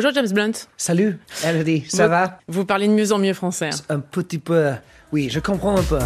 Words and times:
Bonjour 0.00 0.12
James 0.14 0.28
Blunt. 0.32 0.52
Salut, 0.76 1.18
Elodie, 1.44 1.84
ça 1.88 2.04
Vous- 2.04 2.10
va? 2.10 2.38
Vous 2.46 2.64
parlez 2.64 2.86
de 2.86 2.92
mieux 2.92 3.10
en 3.10 3.18
mieux 3.18 3.34
français. 3.34 3.70
hein. 3.72 3.80
Un 3.88 3.98
petit 3.98 4.38
peu. 4.38 4.70
Oui, 5.10 5.28
je 5.28 5.40
comprends 5.40 5.76
un 5.76 5.82
peu. 5.82 5.98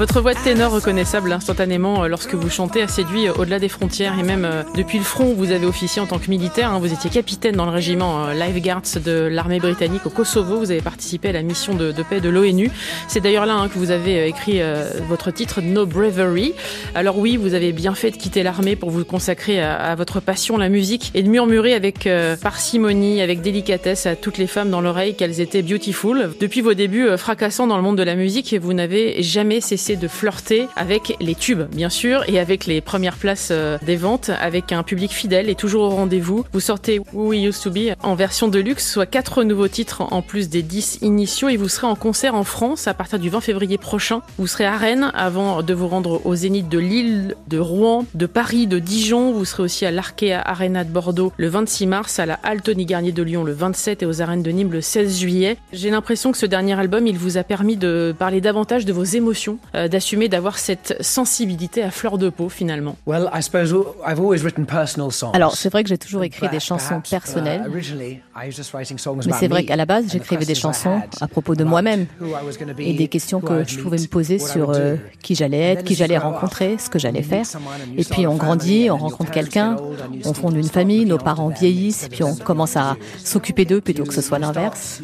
Votre 0.00 0.22
voix 0.22 0.32
de 0.32 0.38
ténor 0.38 0.72
reconnaissable 0.72 1.30
instantanément 1.30 2.04
euh, 2.04 2.08
lorsque 2.08 2.32
vous 2.32 2.48
chantez 2.48 2.80
a 2.80 2.88
séduit 2.88 3.28
euh, 3.28 3.34
au-delà 3.38 3.58
des 3.58 3.68
frontières 3.68 4.18
et 4.18 4.22
même 4.22 4.46
euh, 4.46 4.62
depuis 4.74 4.96
le 4.96 5.04
front 5.04 5.32
où 5.32 5.34
vous 5.34 5.52
avez 5.52 5.66
officié 5.66 6.00
en 6.00 6.06
tant 6.06 6.18
que 6.18 6.30
militaire. 6.30 6.72
hein. 6.72 6.78
Vous 6.78 6.90
étiez 6.90 7.10
capitaine 7.10 7.54
dans 7.54 7.66
le 7.66 7.70
régiment 7.70 8.24
euh, 8.24 8.32
Life 8.32 8.62
Guards 8.62 9.02
de 9.04 9.28
l'armée 9.30 9.58
britannique 9.58 10.06
au 10.06 10.08
Kosovo. 10.08 10.56
Vous 10.58 10.70
avez 10.70 10.80
participé 10.80 11.28
à 11.28 11.32
la 11.32 11.42
mission 11.42 11.74
de, 11.74 11.92
paix 12.08 12.22
de 12.22 12.30
l'ONU. 12.30 12.70
C'est 13.08 13.20
d'ailleurs 13.20 13.44
là 13.44 13.56
hein, 13.56 13.68
que 13.68 13.78
vous 13.78 13.90
avez 13.90 14.26
écrit 14.26 14.62
votre 15.06 15.30
titre 15.30 15.60
No 15.60 15.84
Bravery. 15.84 16.54
Alors 16.94 17.18
oui, 17.18 17.36
vous 17.36 17.52
avez 17.52 17.72
bien 17.72 17.94
fait 17.94 18.10
de 18.10 18.16
quitter 18.16 18.42
l'armée 18.42 18.76
pour 18.76 18.88
vous 18.88 19.04
consacrer 19.04 19.60
à, 19.60 19.76
à 19.76 19.94
votre 19.96 20.20
passion, 20.20 20.56
la 20.56 20.70
musique, 20.70 21.10
et 21.14 21.22
de 21.22 21.28
murmurer 21.28 21.74
avec 21.74 22.08
parcimonie, 22.40 23.20
avec 23.20 23.42
délicatesse 23.42 24.06
à 24.06 24.16
toutes 24.16 24.38
les 24.38 24.46
femmes 24.46 24.70
dans 24.70 24.80
l'oreille 24.80 25.14
qu'elles 25.14 25.42
étaient 25.42 25.62
beautiful. 25.62 26.30
Depuis 26.40 26.62
vos 26.62 26.72
débuts 26.72 27.18
fracassants 27.18 27.66
dans 27.66 27.76
le 27.76 27.82
monde 27.82 27.98
de 27.98 28.02
la 28.02 28.14
musique, 28.14 28.56
vous 28.60 28.72
n'avez 28.72 29.22
jamais 29.22 29.60
cessé 29.60 29.89
de 29.96 30.08
flirter 30.08 30.68
avec 30.76 31.16
les 31.20 31.34
tubes, 31.34 31.62
bien 31.70 31.88
sûr, 31.88 32.22
et 32.28 32.38
avec 32.38 32.66
les 32.66 32.80
premières 32.80 33.16
places 33.16 33.48
euh, 33.50 33.78
des 33.82 33.96
ventes, 33.96 34.30
avec 34.40 34.72
un 34.72 34.82
public 34.82 35.12
fidèle 35.12 35.48
et 35.48 35.54
toujours 35.54 35.84
au 35.84 35.90
rendez-vous. 35.90 36.44
Vous 36.52 36.60
sortez 36.60 37.00
Who 37.12 37.28
We 37.28 37.44
Used 37.44 37.62
to 37.62 37.70
Be 37.70 37.94
en 38.02 38.14
version 38.14 38.48
de 38.48 38.58
luxe, 38.58 38.90
soit 38.90 39.06
quatre 39.06 39.44
nouveaux 39.44 39.68
titres 39.68 40.02
en 40.12 40.22
plus 40.22 40.48
des 40.48 40.62
10 40.62 40.98
initiaux, 41.02 41.48
et 41.48 41.56
vous 41.56 41.68
serez 41.68 41.86
en 41.86 41.96
concert 41.96 42.34
en 42.34 42.44
France 42.44 42.88
à 42.88 42.94
partir 42.94 43.18
du 43.18 43.30
20 43.30 43.40
février 43.40 43.78
prochain. 43.78 44.22
Vous 44.38 44.46
serez 44.46 44.66
à 44.66 44.76
Rennes 44.76 45.12
avant 45.14 45.62
de 45.62 45.74
vous 45.74 45.88
rendre 45.88 46.20
au 46.24 46.34
Zénith 46.34 46.68
de 46.68 46.78
Lille, 46.78 47.36
de 47.48 47.58
Rouen, 47.58 48.06
de 48.14 48.26
Paris, 48.26 48.66
de 48.66 48.78
Dijon. 48.78 49.32
Vous 49.32 49.44
serez 49.44 49.62
aussi 49.62 49.86
à 49.86 49.90
l'Arkea 49.90 50.40
Arena 50.44 50.84
de 50.84 50.90
Bordeaux 50.90 51.32
le 51.36 51.48
26 51.48 51.86
mars, 51.86 52.18
à 52.18 52.26
la 52.26 52.38
Halle 52.42 52.60
Garnier 52.84 53.12
de 53.12 53.22
Lyon 53.22 53.44
le 53.44 53.52
27 53.52 54.02
et 54.02 54.06
aux 54.06 54.22
arènes 54.22 54.42
de 54.42 54.50
Nîmes 54.50 54.72
le 54.72 54.80
16 54.80 55.18
juillet. 55.18 55.56
J'ai 55.72 55.90
l'impression 55.90 56.32
que 56.32 56.38
ce 56.38 56.46
dernier 56.46 56.78
album, 56.78 57.06
il 57.06 57.18
vous 57.18 57.36
a 57.36 57.42
permis 57.42 57.76
de 57.76 58.14
parler 58.18 58.40
davantage 58.40 58.84
de 58.84 58.92
vos 58.92 59.04
émotions, 59.04 59.58
euh, 59.80 59.88
d'assumer 59.88 60.28
d'avoir 60.28 60.58
cette 60.58 60.96
sensibilité 61.02 61.82
à 61.82 61.90
fleur 61.90 62.18
de 62.18 62.28
peau 62.28 62.48
finalement. 62.48 62.96
Well, 63.06 63.28
I 63.34 63.42
suppose 63.42 63.72
I've 64.06 64.20
always 64.20 64.42
written 64.42 64.66
personal 64.66 65.10
songs. 65.10 65.32
Alors, 65.32 65.56
c'est 65.56 65.70
vrai 65.70 65.82
que 65.82 65.88
j'ai 65.88 65.98
toujours 65.98 66.22
écrit 66.22 66.48
des 66.48 66.60
chansons 66.60 66.98
uh, 66.98 67.10
personnelles. 67.10 67.64
originally, 67.68 68.20
I 68.36 68.46
was 68.46 68.52
just 68.52 68.72
writing 68.72 68.98
songs 68.98 69.20
Mais 69.26 69.32
c'est 69.38 69.48
vrai 69.48 69.64
qu'à 69.64 69.76
la 69.76 69.86
base, 69.86 70.04
j'écrivais 70.12 70.44
des 70.44 70.52
questions 70.52 70.70
I 70.70 70.74
chansons 70.74 71.00
à 71.20 71.26
propos 71.28 71.54
de 71.54 71.62
about 71.62 71.70
moi-même 71.70 72.06
who 72.20 72.28
I 72.28 72.44
was 72.46 72.58
gonna 72.58 72.72
be, 72.74 72.80
et 72.80 72.92
des 72.92 73.08
questions 73.08 73.38
who 73.40 73.46
I 73.60 73.64
que 73.64 73.70
je 73.70 73.78
pouvais 73.78 73.98
me 73.98 74.06
poser 74.06 74.36
what 74.38 74.46
I 74.46 74.50
sur 74.52 74.70
euh, 74.70 74.96
do. 74.96 75.00
qui 75.22 75.34
j'allais 75.34 75.58
And 75.58 75.72
être, 75.72 75.78
then 75.78 75.84
qui 75.86 75.92
as 75.92 75.96
you 75.96 75.98
j'allais 75.98 76.16
grow 76.18 76.28
up, 76.28 76.34
rencontrer, 76.34 76.76
ce 76.78 76.88
que 76.90 76.98
j'allais 76.98 77.20
you 77.20 77.26
faire. 77.28 77.38
meet 77.40 77.46
someone 77.46 77.72
and 77.86 77.92
you 77.94 78.00
Et 78.00 78.04
puis 78.04 78.26
a 78.26 78.30
on 78.30 78.36
family 78.36 78.38
grandit, 78.38 78.90
and 78.90 78.94
on 78.94 78.98
your 78.98 78.98
rencontre 78.98 79.30
parents 79.30 79.32
quelqu'un, 79.34 79.76
on 79.80 80.20
start- 80.20 80.36
fonde 80.36 80.56
une 80.56 80.68
famille, 80.68 81.04
nos 81.06 81.18
parents 81.18 81.48
vieillissent, 81.48 82.08
puis 82.10 82.22
on 82.24 82.34
commence 82.36 82.76
à 82.76 82.96
s'occuper 83.24 83.64
d'eux 83.64 83.80
plutôt 83.80 84.04
que 84.04 84.14
ce 84.14 84.20
soit 84.20 84.38
l'inverse. 84.38 85.00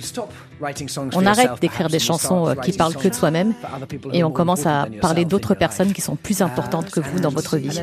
On 1.15 1.27
arrête 1.27 1.51
d'écrire 1.61 1.89
des 1.89 1.99
chansons 1.99 2.49
euh, 2.49 2.55
qui 2.55 2.73
parlent 2.73 2.95
que 2.97 3.09
de 3.09 3.15
soi-même 3.15 3.53
et 4.13 4.25
on 4.25 4.31
commence 4.31 4.67
à 4.67 4.87
parler 5.01 5.25
d'autres 5.25 5.55
personnes 5.55 5.93
qui 5.93 6.01
sont 6.01 6.17
plus 6.17 6.41
importantes 6.43 6.91
que 6.91 7.01
vous 7.01 7.21
dans 7.21 7.31
votre 7.31 7.57
vie. 7.57 7.79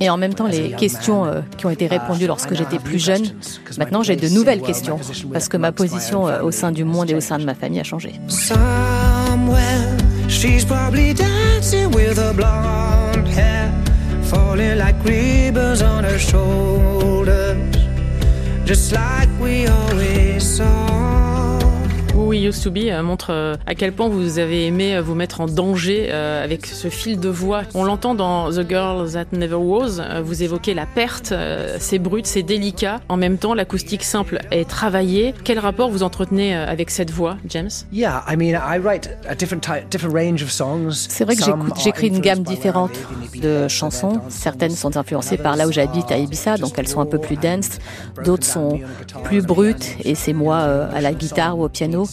Et 0.00 0.10
en 0.10 0.16
même 0.16 0.34
temps, 0.34 0.46
les 0.46 0.72
questions 0.72 1.24
euh, 1.24 1.40
qui 1.56 1.66
ont 1.66 1.70
été 1.70 1.86
répondues 1.86 2.24
uh, 2.24 2.28
lorsque 2.28 2.50
I 2.50 2.54
now 2.54 2.58
j'étais 2.58 2.76
have 2.76 2.82
plus 2.82 2.94
new 2.94 2.98
jeune, 2.98 3.22
questions, 3.22 3.60
'cause 3.64 3.78
my 3.78 3.84
maintenant 3.84 4.02
j'ai 4.02 4.16
de 4.16 4.20
place 4.20 4.30
in 4.30 4.34
the 4.34 4.38
nouvelles 4.38 4.62
questions, 4.62 5.00
parce 5.32 5.48
que 5.48 5.56
ma 5.56 5.72
position 5.72 6.28
euh, 6.28 6.42
au 6.42 6.50
family 6.50 6.52
sein 6.52 6.72
du 6.72 6.82
has 6.82 6.84
monde 6.84 7.10
et 7.10 7.14
au 7.14 7.20
sein 7.20 7.38
de 7.38 7.42
changed. 7.42 7.46
ma 7.46 7.54
famille 7.54 7.80
a 7.80 7.84
changé. 7.84 8.12
Somewhere 8.28 9.96
she's 10.28 10.64
probably 10.64 11.14
dancing 11.14 11.94
with 11.94 12.18
her 12.18 12.32
blonde 12.34 13.28
hair, 13.28 13.70
falling 14.24 14.76
like 14.78 14.96
ribbons 15.04 15.82
on 15.82 16.04
her 16.04 16.18
shoulders, 16.18 17.56
just 18.64 18.92
like 18.92 19.28
we 19.38 19.66
always 19.66 20.56
saw. 20.56 21.03
We 22.34 22.42
Used 22.42 22.64
to 22.64 22.72
Be 22.72 22.90
montre 23.04 23.28
euh, 23.30 23.54
à 23.64 23.76
quel 23.76 23.92
point 23.92 24.08
vous 24.08 24.40
avez 24.40 24.66
aimé 24.66 24.96
euh, 24.96 25.02
vous 25.02 25.14
mettre 25.14 25.40
en 25.40 25.46
danger 25.46 26.08
euh, 26.10 26.42
avec 26.42 26.66
ce 26.66 26.88
fil 26.88 27.20
de 27.20 27.28
voix. 27.28 27.62
On 27.74 27.84
l'entend 27.84 28.16
dans 28.16 28.50
The 28.50 28.68
Girl 28.68 29.08
That 29.12 29.26
Never 29.30 29.54
Was. 29.54 30.00
Vous 30.24 30.42
évoquez 30.42 30.74
la 30.74 30.84
perte, 30.84 31.32
c'est 31.78 32.00
brut, 32.00 32.26
c'est 32.26 32.42
délicat. 32.42 33.00
En 33.08 33.16
même 33.16 33.38
temps, 33.38 33.54
l'acoustique 33.54 34.02
simple 34.02 34.40
est 34.50 34.68
travaillée. 34.68 35.32
Quel 35.44 35.60
rapport 35.60 35.90
vous 35.90 36.02
entretenez 36.02 36.56
avec 36.56 36.90
cette 36.90 37.12
voix, 37.12 37.36
James? 37.48 37.70
Yeah, 37.92 38.24
I 38.28 38.34
mean, 38.36 38.58
I 38.58 38.78
write 38.78 39.08
a 39.28 39.36
different 39.36 39.60
type, 39.60 39.88
different 39.90 40.12
range 40.12 40.42
of 40.42 40.50
songs. 40.50 41.06
C'est 41.08 41.24
vrai 41.24 41.36
que 41.36 41.42
Some 41.42 41.60
j'écoute- 41.60 41.78
are 41.78 41.84
j'écris 41.84 42.08
une 42.08 42.20
gamme 42.20 42.42
différente 42.42 42.98
de 43.40 43.68
chansons. 43.68 44.20
Certaines 44.28 44.72
sont 44.72 44.96
influencées 44.96 45.34
others 45.34 45.42
par 45.44 45.56
là 45.56 45.68
où 45.68 45.72
j'habite 45.72 46.10
à 46.10 46.16
are 46.16 46.20
Ibiza, 46.20 46.56
donc 46.56 46.72
elles 46.78 46.88
sont 46.88 47.00
un 47.00 47.06
peu 47.06 47.18
plus 47.18 47.36
dense. 47.36 47.78
D'autres 48.24 48.46
sont 48.46 48.60
on 48.60 48.74
a 48.74 48.78
guitar 49.04 49.22
plus 49.22 49.42
brutes 49.42 49.96
et 50.02 50.16
c'est 50.16 50.32
moi 50.32 50.58
à 50.58 51.00
la 51.00 51.12
guitare 51.12 51.56
ou 51.56 51.64
au 51.64 51.68
piano. 51.68 52.06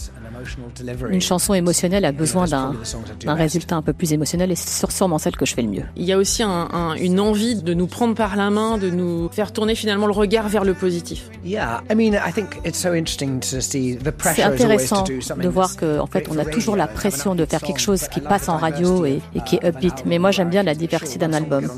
Une 1.10 1.20
chanson 1.20 1.54
émotionnelle 1.54 2.04
a 2.04 2.12
besoin 2.12 2.46
d'un 2.46 3.34
résultat 3.34 3.76
un 3.76 3.82
peu 3.82 3.92
plus 3.92 4.12
émotionnel 4.12 4.50
et 4.50 4.54
c'est 4.56 4.90
sûrement 4.90 5.18
celle 5.18 5.36
que 5.36 5.46
je 5.46 5.54
fais 5.54 5.62
le 5.62 5.68
mieux. 5.68 5.82
Il 5.96 6.04
y 6.04 6.12
a 6.12 6.18
aussi 6.18 6.42
un- 6.42 6.68
un- 6.72 6.94
une 6.94 7.20
envie 7.20 7.62
de 7.62 7.74
nous 7.74 7.86
prendre 7.86 8.14
par 8.14 8.36
la 8.36 8.50
main, 8.50 8.78
de 8.78 8.90
nous 8.90 9.28
faire 9.30 9.52
tourner 9.52 9.74
finalement 9.74 10.06
le 10.06 10.12
regard 10.12 10.48
vers 10.48 10.64
le 10.64 10.74
positif. 10.74 11.28
Yeah, 11.44 11.82
I 11.90 11.94
mean, 11.94 12.14
I 12.14 12.32
think 12.32 12.60
it's 12.64 12.78
so 12.78 12.88
interesting 12.94 13.40
to 13.40 13.60
see 13.60 13.96
the 13.96 14.12
C'est 14.34 14.42
intéressant 14.42 15.02
do 15.04 15.20
something 15.20 15.44
de 15.44 15.48
voir 15.48 15.68
that's 15.68 15.80
que 15.80 15.98
en 16.00 16.06
fait 16.06 16.26
on 16.30 16.38
a 16.38 16.44
toujours 16.44 16.76
la 16.76 16.86
pression 16.86 17.34
de 17.34 17.44
faire 17.44 17.60
quelque 17.60 17.80
chose 17.80 18.02
but 18.02 18.08
qui 18.08 18.20
passe 18.20 18.46
the 18.46 18.48
en 18.48 18.56
radio 18.56 18.94
diversity 18.96 19.22
et, 19.34 19.38
et 19.38 19.42
qui 19.44 19.56
est 19.56 19.64
of 19.68 19.76
upbeat. 19.76 20.04
Mais 20.06 20.18
moi 20.18 20.30
j'aime 20.30 20.50
bien 20.50 20.62
la 20.62 20.74
diversité 20.74 21.18
d'un 21.18 21.32
album. 21.32 21.68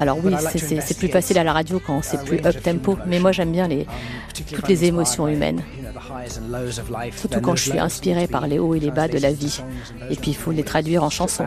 Alors 0.00 0.18
oui, 0.22 0.32
But 0.32 0.40
I 0.40 0.44
like 0.44 0.52
c'est- 0.58 0.98
plus 0.98 1.08
facile 1.08 1.38
à 1.38 1.44
la 1.44 1.52
radio 1.52 1.80
quand 1.84 2.02
c'est 2.02 2.22
plus 2.24 2.38
up 2.44 2.60
tempo, 2.62 2.96
human 2.96 3.06
mais 3.06 3.20
moi 3.20 3.32
j'aime 3.32 3.52
bien 3.52 3.68
les, 3.68 3.86
toutes 4.52 4.68
les 4.68 4.84
émotions 4.84 5.28
humaines. 5.28 5.62
Surtout 7.16 7.40
quand 7.40 7.56
je 7.56 7.70
suis 7.70 7.72
to 7.72 8.26
par 8.30 8.46
les 8.46 8.58
hauts 8.58 8.74
et 8.74 8.80
les 8.80 8.90
bas 8.90 9.08
de 9.08 9.18
la 9.18 9.32
vie. 9.32 9.60
Et 10.10 10.16
puis 10.16 10.30
il 10.30 10.36
faut 10.36 10.52
les 10.52 10.64
traduire 10.64 11.02
en 11.04 11.10
chansons. 11.10 11.46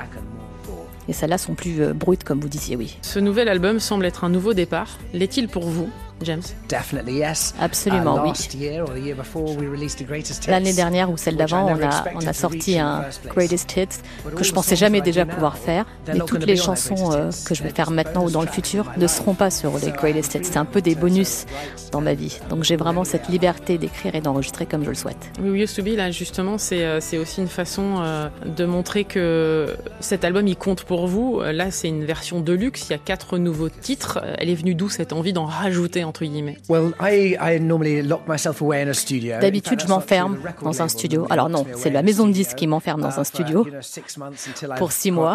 Et 1.07 1.13
celles-là 1.13 1.37
sont 1.37 1.55
plus 1.55 1.81
euh, 1.81 1.93
brutes 1.93 2.25
comme 2.25 2.41
vous 2.41 2.49
disiez, 2.49 2.75
oui. 2.75 2.97
Ce 3.01 3.19
nouvel 3.19 3.47
album 3.47 3.79
semble 3.79 4.05
être 4.05 4.25
un 4.25 4.29
nouveau 4.29 4.53
départ. 4.53 4.97
L'est-il 5.13 5.47
pour 5.47 5.63
vous, 5.63 5.89
James? 6.21 6.41
Definitely 6.69 7.17
yes. 7.17 7.53
Absolument, 7.59 8.17
Uh, 8.17 8.21
oui. 8.23 8.29
last 8.29 8.53
year 8.55 8.81
or 8.83 8.93
the 8.93 8.99
year 9.01 9.15
before, 9.15 9.55
we 9.57 9.67
released 9.67 9.99
the 9.99 10.07
greatest 10.07 10.43
hits, 10.43 10.51
L'année 10.51 10.73
dernière 10.73 11.09
ou 11.09 11.17
celle 11.17 11.35
which 11.35 11.43
I 11.43 11.51
d'avant, 11.51 11.65
on 11.65 11.75
never 11.75 11.85
a, 11.85 12.05
on 12.15 12.33
sorti 12.33 12.79
un. 12.79 13.05
Greatest 13.29 13.71
Hits 13.75 13.87
But 14.23 14.33
que 14.33 14.37
all 14.39 14.43
je 14.43 14.51
the 14.51 14.53
pensais 14.55 14.69
songs 14.75 14.79
jamais 14.79 14.99
that 14.99 15.03
I 15.05 15.11
déjà 15.11 15.25
pouvoir 15.25 15.53
now, 15.53 15.59
faire. 15.59 15.85
Mais 16.07 16.19
toutes 16.19 16.45
les 16.45 16.55
be 16.55 16.59
on 16.59 16.61
that 16.61 16.65
chansons 16.75 16.95
Greatest 16.95 17.15
euh, 17.15 17.29
Hits. 17.29 17.43
que 17.45 17.55
je 17.55 17.63
vais 17.63 17.69
faire 17.69 17.91
maintenant 17.91 18.21
ou 18.21 18.23
bonus 18.25 18.33
dans 18.33 18.41
le 18.41 18.47
futur 18.47 18.85
ne 18.97 19.01
life. 19.01 19.11
seront 19.11 19.33
pas 19.35 19.51
sur 19.51 19.71
les 19.77 19.91
Greatest 19.91 20.35
Hits. 20.35 20.39
C'est 20.43 20.57
un 20.57 20.65
peu 20.65 20.81
des 20.81 20.95
bonus 20.95 21.45
dans 21.91 22.01
ma 22.01 22.13
vie. 22.13 22.39
Donc 22.49 22.63
j'ai 22.63 22.75
vraiment 22.75 23.03
cette 23.03 23.27
liberté 23.29 23.77
d'écrire 23.77 24.15
et 24.15 24.21
d'enregistrer 24.21 24.65
comme 24.65 24.83
je 24.83 24.89
le 24.89 24.95
souhaite. 24.95 25.31
We 25.41 25.61
Used 25.63 25.75
to 25.75 25.83
Be, 25.83 25.95
là, 25.95 26.11
justement, 26.11 26.57
c'est 26.57 26.83
euh, 26.85 26.99
aussi 27.21 27.41
une 27.41 27.47
façon 27.47 27.97
euh, 27.99 28.29
de 28.45 28.65
montrer 28.65 29.03
que 29.03 29.75
cet 29.99 30.23
album, 30.25 30.47
il 30.47 30.55
compte 30.57 30.83
pour 30.83 31.07
vous. 31.07 31.41
Là, 31.41 31.71
c'est 31.71 31.87
une 31.87 32.05
version 32.05 32.39
de 32.41 32.53
luxe. 32.53 32.87
Il 32.89 32.91
y 32.91 32.95
a 32.95 32.99
quatre 32.99 33.37
nouveaux 33.37 33.69
titres. 33.69 34.19
Elle 34.37 34.49
est 34.49 34.55
venue 34.55 34.75
d'où 34.75 34.89
cette 34.89 35.13
envie 35.13 35.33
d'en 35.33 35.45
rajouter, 35.45 36.03
entre 36.07 36.25
guillemets 36.25 36.57
Well, 36.69 36.93
I, 37.01 37.37
I 37.39 37.59
normally 37.59 38.01
lock 38.01 38.27
myself 38.27 38.61
away 38.61 38.81
in 38.83 38.87
a 38.89 38.93
studio. 38.93 39.35
In 39.35 39.39
D'habitude, 39.39 39.79
je 39.81 39.87
m'enferme 39.87 40.37
dans 40.63 40.81
un 40.81 40.87
studio. 40.87 41.27
Alors 41.29 41.49
non, 41.49 41.65
c'est 41.75 41.89
la 41.89 42.01
maison 42.01 42.27
de 42.27 42.31
disques 42.31 42.55
qui 42.57 42.67
m'enferme 42.67 43.01
dans 43.01 43.07
un 43.07 43.11
for, 43.11 43.25
studio 43.25 43.65
you 43.65 43.71
know, 43.71 43.81
six 43.81 44.17
months 44.17 44.47
until 44.47 44.69
pour 44.77 44.91
six 44.91 45.11
mois, 45.11 45.33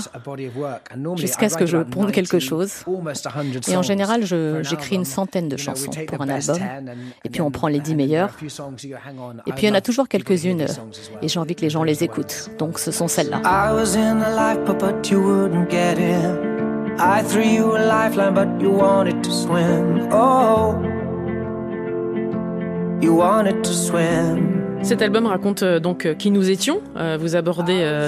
jusqu'à 1.17 1.47
I 1.47 1.51
ce 1.51 1.55
que 1.57 1.65
write 1.65 1.69
je 1.69 1.77
ponde 1.79 2.11
quelque 2.13 2.37
90, 2.39 2.41
chose. 2.49 2.73
almost 2.87 3.23
100 3.29 3.71
Et 3.71 3.77
en 3.77 3.83
songs 3.83 3.83
général, 3.83 4.21
for 4.21 4.27
je- 4.29 4.61
an 4.61 4.63
j'écris 4.63 4.95
une 4.97 5.01
album. 5.03 5.13
centaine 5.15 5.49
de 5.49 5.57
chansons 5.57 5.91
take 5.91 6.07
pour 6.07 6.19
the 6.19 6.23
un 6.23 6.27
best 6.35 6.51
album. 6.51 6.67
10 6.85 6.91
and- 6.91 6.95
Et 7.25 7.29
puis 7.31 7.41
on 7.41 7.51
prend 7.51 7.69
les 7.69 7.79
and 7.79 7.83
10 7.83 7.91
then 7.97 7.99
there 8.09 8.21
are 8.21 8.31
meilleures. 8.31 8.37
Et 9.47 9.51
I 9.51 9.53
puis 9.53 9.67
il 9.67 9.69
y 9.69 9.73
en 9.73 9.75
a 9.75 9.81
toujours 9.81 10.09
quelques-unes 10.09 10.67
et 11.23 11.29
j'ai 11.29 11.39
envie 11.39 11.55
que 11.55 11.61
les 11.63 11.71
gens 11.71 11.83
les 11.83 12.03
écoutent. 12.05 12.51
Donc 12.59 12.79
ce 12.79 12.91
sont 12.91 13.09
celles-là. 13.09 13.41
I 16.99 17.23
was 17.23 17.37
in 17.37 17.43
the 17.43 17.43
life, 17.43 17.43
but, 17.43 17.43
but 17.43 17.43
you 17.43 17.43
wouldn't 17.43 17.43
get 17.43 17.43
in. 17.43 17.43
I 17.43 17.43
threw 17.43 17.43
you 17.43 17.77
a 17.77 17.81
lifeline, 17.87 18.35
but 18.35 18.61
you 18.61 18.71
wanted 18.71 19.25
to 19.25 19.31
swim. 19.33 20.09
Oh, 20.13 20.81
you 23.01 23.15
wanted 23.15 23.65
to 23.65 23.75
swim. 23.75 24.62
Cet 24.83 25.01
album 25.01 25.27
raconte 25.27 25.63
euh, 25.63 25.79
donc 25.79 26.07
euh, 26.07 26.15
qui 26.15 26.31
nous 26.31 26.51
étions. 26.51 26.81
Euh, 26.97 27.17
vous 27.19 27.37
abordez 27.37 27.63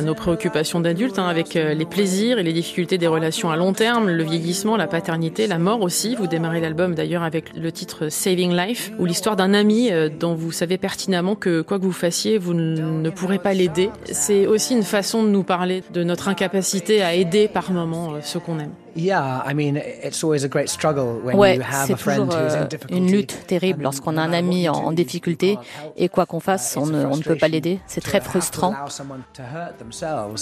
nos 0.04 0.14
préoccupations 0.14 0.80
d'adultes 0.80 1.18
hein, 1.18 1.26
avec 1.26 1.54
les 1.54 1.84
plaisirs 1.84 2.38
et 2.38 2.42
les 2.42 2.52
difficultés 2.52 2.98
des 2.98 3.06
relations 3.06 3.50
à 3.50 3.56
long 3.56 3.72
terme, 3.72 4.08
le 4.08 4.22
vieillissement, 4.22 4.76
la 4.76 4.86
paternité, 4.86 5.46
la 5.46 5.58
mort 5.58 5.82
aussi. 5.82 6.16
Vous 6.16 6.26
démarrez 6.26 6.60
l'album 6.60 6.94
d'ailleurs 6.94 7.22
avec 7.22 7.54
le 7.56 7.70
titre 7.72 8.08
Saving 8.08 8.54
Life, 8.54 8.92
ou 8.98 9.06
l'histoire 9.06 9.36
d'un 9.36 9.54
ami 9.54 9.90
dont 10.18 10.34
vous 10.34 10.52
savez 10.52 10.78
pertinemment 10.78 11.34
que 11.34 11.62
quoi 11.62 11.78
que 11.78 11.84
vous 11.84 11.92
fassiez, 11.92 12.38
vous 12.38 12.54
ne 12.54 13.10
pourrez 13.10 13.38
pas 13.38 13.54
l'aider. 13.54 13.90
C'est 14.04 14.46
aussi 14.46 14.74
une 14.74 14.82
façon 14.82 15.22
de 15.22 15.28
nous 15.28 15.44
parler 15.44 15.82
de 15.92 16.04
notre 16.04 16.28
incapacité 16.28 17.02
à 17.02 17.14
aider 17.14 17.48
par 17.48 17.70
moment 17.70 18.14
euh, 18.14 18.18
ceux 18.22 18.40
qu'on 18.40 18.58
aime. 18.58 18.72
Yeah, 18.96 19.42
I 19.44 19.54
mean, 19.54 19.76
it's 19.76 20.22
always 20.22 20.44
a 20.44 20.48
great 20.48 20.68
struggle 20.68 21.20
when 21.22 21.36
Ouais, 21.36 21.56
you 21.56 21.62
have 21.62 21.86
c'est 21.86 21.94
a 21.94 21.96
friend 21.96 22.28
toujours 22.28 22.40
who's 22.40 22.54
euh, 22.54 22.62
in 22.62 22.66
difficulty. 22.66 22.96
une 22.96 23.10
lutte 23.10 23.46
terrible 23.46 23.82
lorsqu'on 23.82 24.16
a 24.16 24.22
un 24.22 24.32
ami 24.32 24.68
en, 24.68 24.74
en 24.74 24.92
difficulté 24.92 25.58
et 25.96 26.08
quoi 26.08 26.26
qu'on 26.26 26.40
fasse, 26.40 26.76
on 26.76 26.86
ne, 26.86 27.04
on 27.04 27.16
ne 27.16 27.22
peut 27.22 27.36
pas 27.36 27.48
l'aider. 27.48 27.80
C'est 27.86 28.00
très 28.00 28.20
frustrant 28.20 28.72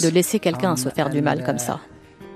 de 0.03 0.09
laisser 0.09 0.39
quelqu'un 0.39 0.77
se 0.77 0.89
faire 0.91 1.09
du 1.11 1.23
mal 1.23 1.45
comme 1.45 1.59
ça. 1.59 1.81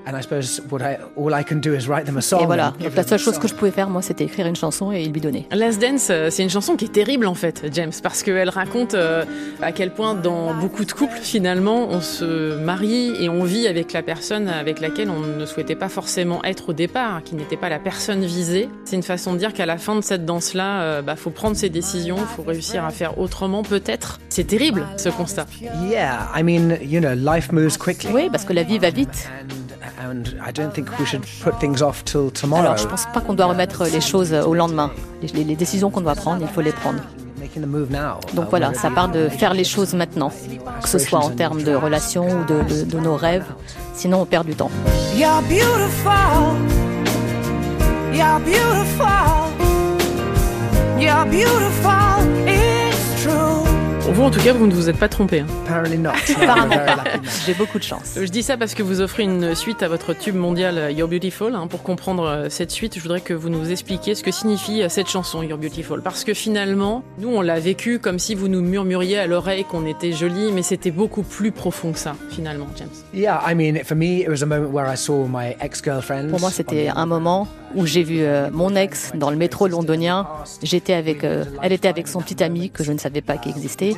And 0.08 0.16
I 0.16 0.22
suppose 0.22 0.62
what 0.70 0.82
I, 0.82 0.98
all 1.16 1.34
I 1.34 1.42
can 1.42 1.56
do 1.56 1.74
is 1.74 1.88
write 1.88 2.06
them 2.06 2.16
a 2.16 2.20
song. 2.20 2.42
Et 2.42 2.46
voilà, 2.46 2.72
donc 2.78 2.94
la 2.94 3.02
seule 3.02 3.14
a 3.14 3.18
chose 3.18 3.38
que 3.38 3.48
je 3.48 3.54
pouvais 3.54 3.72
faire, 3.72 3.90
moi, 3.90 4.02
c'était 4.02 4.22
écrire 4.24 4.46
une 4.46 4.54
chanson 4.54 4.92
et 4.92 5.04
lui 5.04 5.20
donner. 5.20 5.48
Last 5.50 5.80
Dance, 5.80 6.08
euh, 6.10 6.30
c'est 6.30 6.44
une 6.44 6.50
chanson 6.50 6.76
qui 6.76 6.84
est 6.84 6.92
terrible 6.92 7.26
en 7.26 7.34
fait, 7.34 7.66
James, 7.72 7.90
parce 8.04 8.22
qu'elle 8.22 8.48
raconte 8.48 8.94
euh, 8.94 9.24
à 9.60 9.72
quel 9.72 9.92
point 9.92 10.14
dans 10.14 10.54
beaucoup 10.54 10.84
de 10.84 10.92
couples, 10.92 11.18
finalement, 11.20 11.88
on 11.90 12.00
se 12.00 12.56
marie 12.56 13.14
et 13.20 13.28
on 13.28 13.42
vit 13.42 13.66
avec 13.66 13.92
la 13.92 14.02
personne 14.02 14.48
avec 14.48 14.80
laquelle 14.80 15.10
on 15.10 15.18
ne 15.18 15.44
souhaitait 15.44 15.74
pas 15.74 15.88
forcément 15.88 16.42
être 16.44 16.68
au 16.68 16.72
départ, 16.72 17.24
qui 17.24 17.34
n'était 17.34 17.56
pas 17.56 17.68
la 17.68 17.80
personne 17.80 18.24
visée. 18.24 18.68
C'est 18.84 18.94
une 18.94 19.02
façon 19.02 19.32
de 19.32 19.38
dire 19.38 19.52
qu'à 19.52 19.66
la 19.66 19.76
fin 19.76 19.96
de 19.96 20.02
cette 20.02 20.24
danse-là, 20.24 20.82
euh, 20.82 21.02
bah, 21.02 21.16
faut 21.16 21.30
prendre 21.30 21.56
ses 21.56 21.68
décisions, 21.68 22.16
faut 22.16 22.42
réussir 22.42 22.84
à 22.84 22.90
faire 22.90 23.18
autrement 23.18 23.64
peut-être. 23.64 24.20
C'est 24.28 24.46
terrible 24.46 24.86
ce 24.98 25.08
constat. 25.08 25.46
Yeah, 25.90 26.28
I 26.36 26.44
mean, 26.44 26.78
you 26.80 27.00
know, 27.00 27.14
life 27.14 27.50
moves 27.50 27.76
quickly. 27.76 28.10
Oui, 28.12 28.28
parce 28.30 28.44
que 28.44 28.52
la 28.52 28.62
vie 28.62 28.78
va 28.78 28.90
vite. 28.90 29.28
And, 30.06 30.10
and 30.10 30.24
I 30.40 30.52
don't 30.52 30.72
think 30.72 30.88
we 30.98 31.04
should 31.06 31.24
put 31.42 31.58
things 31.58 31.82
off 31.82 32.04
till 32.04 32.30
tomorrow. 32.30 32.62
Alors, 32.62 32.76
je 32.76 32.86
pense 32.86 33.06
pas 33.12 33.20
qu'on 33.20 33.34
doit 33.34 33.46
remettre 33.46 33.84
les 33.86 34.00
choses 34.00 34.32
au 34.32 34.54
lendemain. 34.54 34.90
Les, 35.34 35.56
décisions 35.56 35.90
qu'on 35.90 36.00
doit 36.00 36.14
prendre, 36.14 36.42
il 36.42 36.48
faut 36.48 36.60
les 36.60 36.72
prendre. 36.72 37.00
Making 37.40 37.62
the 37.62 37.66
move 37.66 37.90
now. 37.90 38.20
Donc 38.34 38.50
voilà, 38.50 38.72
ça 38.74 38.90
part 38.90 39.08
de 39.08 39.28
faire 39.28 39.52
les 39.54 39.64
choses 39.64 39.94
maintenant, 39.94 40.30
que 40.82 40.88
ce 40.88 40.98
soit 40.98 41.18
en 41.18 41.30
termes 41.30 41.62
de 41.62 41.74
relations 41.74 42.26
ou 42.28 42.44
de, 42.44 42.62
de- 42.62 42.84
de 42.84 42.98
nos 43.00 43.16
rêves. 43.16 43.44
Sinon, 43.94 44.22
on 44.22 44.26
perd 44.26 44.46
du 44.46 44.54
temps. 44.54 44.70
You're 45.16 45.42
beautiful. 45.48 46.12
You're 48.12 48.40
beautiful. 48.40 49.06
You're 50.98 51.26
beautiful. 51.26 52.46
It's 52.46 53.22
true. 53.22 53.65
Vous, 54.08 54.22
en 54.22 54.30
tout 54.30 54.40
cas, 54.40 54.52
vous 54.54 54.66
ne 54.66 54.72
vous 54.72 54.88
êtes 54.88 54.96
pas 54.98 55.08
trompé. 55.08 55.40
hein. 55.40 55.46
Apparently 55.66 55.98
not. 55.98 56.12
J'ai 57.46 57.52
beaucoup 57.54 57.78
de 57.78 57.82
chance. 57.84 58.14
Je 58.16 58.24
dis 58.28 58.42
ça 58.42 58.56
parce 58.56 58.74
que 58.74 58.82
vous 58.82 59.00
offrez 59.02 59.24
une 59.24 59.54
suite 59.54 59.82
à 59.82 59.88
votre 59.88 60.14
tube 60.14 60.36
mondial 60.36 60.78
euh, 60.78 60.90
You're 60.90 61.08
Beautiful. 61.08 61.54
hein. 61.54 61.66
Pour 61.66 61.82
comprendre 61.82 62.24
euh, 62.24 62.46
cette 62.48 62.70
suite, 62.70 62.94
je 62.96 63.00
voudrais 63.02 63.20
que 63.20 63.34
vous 63.34 63.50
nous 63.50 63.70
expliquiez 63.70 64.14
ce 64.14 64.22
que 64.22 64.30
signifie 64.30 64.82
euh, 64.82 64.88
cette 64.88 65.08
chanson 65.08 65.42
You're 65.42 65.58
Beautiful. 65.58 66.00
Parce 66.02 66.24
que 66.24 66.32
finalement, 66.34 67.02
nous, 67.18 67.28
on 67.28 67.42
l'a 67.42 67.58
vécu 67.60 67.98
comme 67.98 68.18
si 68.18 68.34
vous 68.34 68.48
nous 68.48 68.62
murmuriez 68.62 69.18
à 69.18 69.26
l'oreille 69.26 69.64
qu'on 69.64 69.84
était 69.86 70.12
jolis, 70.12 70.50
mais 70.52 70.62
c'était 70.62 70.92
beaucoup 70.92 71.22
plus 71.22 71.50
profond 71.52 71.92
que 71.92 71.98
ça, 71.98 72.14
finalement, 72.30 72.68
James. 72.78 72.88
Yeah, 73.12 73.42
I 73.46 73.54
mean, 73.54 73.82
for 73.84 73.96
me, 73.96 74.20
it 74.22 74.28
was 74.28 74.42
a 74.42 74.46
moment 74.46 74.70
where 74.72 74.90
I 74.90 74.96
saw 74.96 75.26
my 75.26 75.56
ex-girlfriend. 75.60 76.30
Pour 76.30 76.40
moi, 76.40 76.50
c'était 76.50 76.88
un 76.94 77.06
moment 77.06 77.48
où 77.76 77.87
j'ai 77.87 78.02
vu 78.02 78.23
euh, 78.23 78.49
mon 78.50 78.75
ex 78.75 79.12
dans 79.14 79.31
le 79.31 79.37
métro 79.37 79.69
londonien. 79.69 80.26
J'étais 80.62 80.94
avec, 80.94 81.23
euh, 81.23 81.44
elle 81.62 81.73
était 81.73 81.88
avec 81.88 82.08
son 82.08 82.20
petit 82.20 82.43
ami 82.43 82.70
que 82.70 82.82
je 82.82 82.93
ne 82.93 82.99
savais 82.99 83.20
pas 83.20 83.37
qu'il 83.37 83.52
existait. 83.52 83.94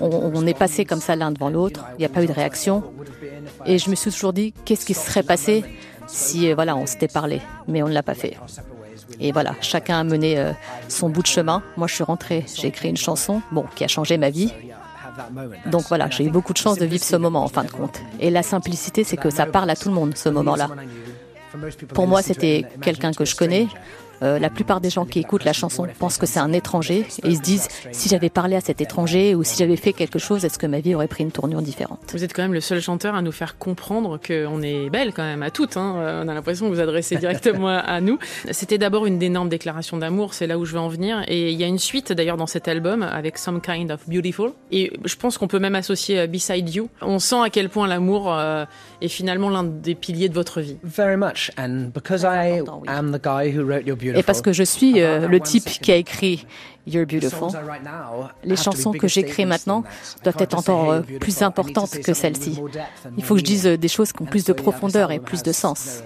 On, 0.00 0.46
est 0.46 0.54
passé 0.54 0.86
comme 0.86 1.00
ça 1.00 1.14
l'un 1.14 1.30
devant 1.30 1.50
l'autre. 1.50 1.84
Il 1.98 2.00
n'y 2.00 2.06
a 2.06 2.08
pas 2.08 2.22
eu 2.22 2.26
de 2.26 2.32
réaction. 2.32 2.82
Et 3.66 3.78
je 3.78 3.90
me 3.90 3.94
suis 3.94 4.10
toujours 4.10 4.32
dit, 4.32 4.54
qu'est-ce 4.64 4.86
qui 4.86 4.94
se 4.94 5.06
serait 5.06 5.22
passé 5.22 5.64
si, 6.06 6.50
euh, 6.50 6.54
voilà, 6.54 6.74
on 6.74 6.86
s'était 6.86 7.08
parlé, 7.08 7.40
mais 7.68 7.82
on 7.82 7.88
ne 7.88 7.92
l'a 7.92 8.02
pas 8.02 8.14
fait. 8.14 8.36
Et 9.20 9.32
voilà, 9.32 9.54
chacun 9.60 10.00
a 10.00 10.04
mené 10.04 10.52
son 10.88 11.10
bout 11.10 11.22
de 11.22 11.26
chemin. 11.26 11.62
Moi, 11.76 11.86
je 11.86 11.94
suis 11.94 12.04
rentrée, 12.04 12.46
j'ai 12.54 12.68
écrit 12.68 12.88
une 12.88 12.96
chanson, 12.96 13.42
bon, 13.52 13.64
qui 13.74 13.84
a 13.84 13.88
changé 13.88 14.16
ma 14.16 14.30
vie. 14.30 14.52
Donc 15.66 15.82
voilà, 15.88 16.08
j'ai 16.08 16.24
eu 16.24 16.30
beaucoup 16.30 16.52
de 16.52 16.58
chance 16.58 16.78
de 16.78 16.86
vivre 16.86 17.04
ce 17.04 17.16
moment 17.16 17.44
en 17.44 17.48
fin 17.48 17.64
de 17.64 17.70
compte. 17.70 18.00
Et 18.20 18.30
la 18.30 18.42
simplicité, 18.42 19.04
c'est 19.04 19.16
que 19.16 19.28
ça 19.28 19.46
parle 19.46 19.68
à 19.68 19.76
tout 19.76 19.88
le 19.88 19.94
monde, 19.94 20.16
ce 20.16 20.28
moment-là. 20.30 20.68
Pour 21.94 22.06
moi, 22.06 22.22
c'était 22.22 22.64
quelqu'un 22.82 23.12
que 23.12 23.24
je 23.24 23.36
connais. 23.36 23.68
Euh, 24.22 24.38
la 24.38 24.50
plupart 24.50 24.80
des 24.80 24.90
gens 24.90 25.04
qui 25.06 25.18
écoutent 25.18 25.44
la 25.44 25.52
chanson 25.52 25.86
pensent 25.98 26.18
que 26.18 26.26
c'est 26.26 26.40
un 26.40 26.52
étranger 26.52 27.06
et 27.24 27.28
ils 27.28 27.36
se 27.36 27.40
disent 27.42 27.68
si 27.92 28.08
j'avais 28.08 28.28
parlé 28.30 28.56
à 28.56 28.60
cet 28.60 28.80
étranger 28.80 29.34
ou 29.34 29.42
si 29.44 29.56
j'avais 29.58 29.76
fait 29.76 29.92
quelque 29.92 30.18
chose, 30.18 30.44
est-ce 30.44 30.58
que 30.58 30.66
ma 30.66 30.80
vie 30.80 30.94
aurait 30.94 31.08
pris 31.08 31.24
une 31.24 31.30
tournure 31.32 31.62
différente? 31.62 32.00
Vous 32.12 32.24
êtes 32.24 32.34
quand 32.34 32.42
même 32.42 32.52
le 32.54 32.60
seul 32.60 32.80
chanteur 32.80 33.14
à 33.14 33.22
nous 33.22 33.32
faire 33.32 33.56
comprendre 33.58 34.18
qu'on 34.18 34.62
est 34.62 34.90
belle 34.90 35.12
quand 35.14 35.22
même 35.22 35.42
à 35.42 35.50
toutes. 35.50 35.76
hein. 35.76 35.94
Euh, 35.98 36.22
On 36.24 36.28
a 36.28 36.34
l'impression 36.34 36.68
que 36.68 36.74
vous 36.74 36.80
adressez 36.80 37.16
directement 37.16 37.68
à 37.68 38.00
nous. 38.00 38.18
C'était 38.50 38.78
d'abord 38.78 39.06
une 39.06 39.18
d'énorme 39.18 39.48
déclaration 39.48 39.96
d'amour, 39.98 40.34
c'est 40.34 40.46
là 40.46 40.58
où 40.58 40.64
je 40.64 40.72
veux 40.72 40.80
en 40.80 40.88
venir. 40.88 41.22
Et 41.28 41.50
il 41.52 41.58
y 41.58 41.64
a 41.64 41.66
une 41.66 41.78
suite 41.78 42.12
d'ailleurs 42.12 42.36
dans 42.36 42.46
cet 42.46 42.68
album 42.68 43.02
avec 43.02 43.38
Some 43.38 43.60
Kind 43.60 43.90
of 43.90 44.08
Beautiful. 44.08 44.52
Et 44.70 44.92
je 45.04 45.16
pense 45.16 45.38
qu'on 45.38 45.48
peut 45.48 45.58
même 45.58 45.74
associer 45.74 46.18
euh, 46.20 46.26
Beside 46.26 46.68
You. 46.74 46.88
On 47.02 47.18
sent 47.18 47.40
à 47.44 47.50
quel 47.50 47.68
point 47.68 47.86
l'amour 47.86 48.34
est 49.00 49.08
finalement 49.08 49.50
l'un 49.50 49.64
des 49.64 49.94
piliers 49.94 50.28
de 50.28 50.34
votre 50.34 50.60
vie. 50.60 50.76
Very 50.82 51.16
much. 51.16 51.50
And 51.58 51.90
because 51.94 52.22
I 52.24 52.62
am 52.86 53.12
the 53.12 53.22
guy 53.22 53.50
who 53.56 53.62
wrote 53.64 53.84
Beautiful. 54.00 54.09
Et 54.14 54.22
parce 54.22 54.42
que 54.42 54.52
je 54.52 54.62
suis 54.62 55.00
euh, 55.00 55.28
le 55.28 55.40
type 55.40 55.64
qui 55.64 55.92
a 55.92 55.96
écrit 55.96 56.46
You're 56.86 57.06
Beautiful, 57.06 57.50
les 58.42 58.56
chansons 58.56 58.92
que 58.92 59.06
j'écris 59.06 59.46
maintenant 59.46 59.84
doivent 60.24 60.36
être 60.38 60.56
encore 60.56 60.90
euh, 60.90 61.00
plus 61.20 61.42
importantes 61.42 62.00
que 62.00 62.14
celles-ci. 62.14 62.60
Il 63.16 63.24
faut 63.24 63.34
que 63.34 63.40
je 63.40 63.44
dise 63.44 63.66
euh, 63.66 63.76
des 63.76 63.88
choses 63.88 64.12
qui 64.12 64.22
ont 64.22 64.26
plus 64.26 64.44
de 64.44 64.52
profondeur 64.52 65.10
et 65.12 65.18
plus 65.18 65.42
de 65.42 65.52
sens. 65.52 66.02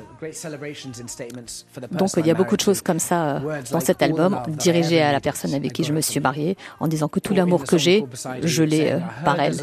Donc 1.93 2.11
il 2.17 2.27
y 2.27 2.31
a 2.31 2.35
beaucoup 2.35 2.56
de 2.56 2.62
choses 2.62 2.83
comme 2.83 2.99
ça 2.99 3.41
dans 3.71 3.81
cet 3.81 4.03
album, 4.03 4.41
dirigé 4.49 5.01
à 5.01 5.12
la 5.12 5.21
personne 5.21 5.55
avec 5.55 5.73
qui 5.73 5.85
je 5.85 5.93
me 5.93 6.01
suis 6.01 6.21
mariée, 6.21 6.56
en 6.81 6.89
disant 6.89 7.09
que 7.09 7.21
tout 7.21 7.35
l'amour 7.35 7.65
que 7.65 7.79
j'ai, 7.79 8.05
je 8.43 8.62
l'ai 8.62 8.99
par 9.25 9.41
elle. 9.41 9.56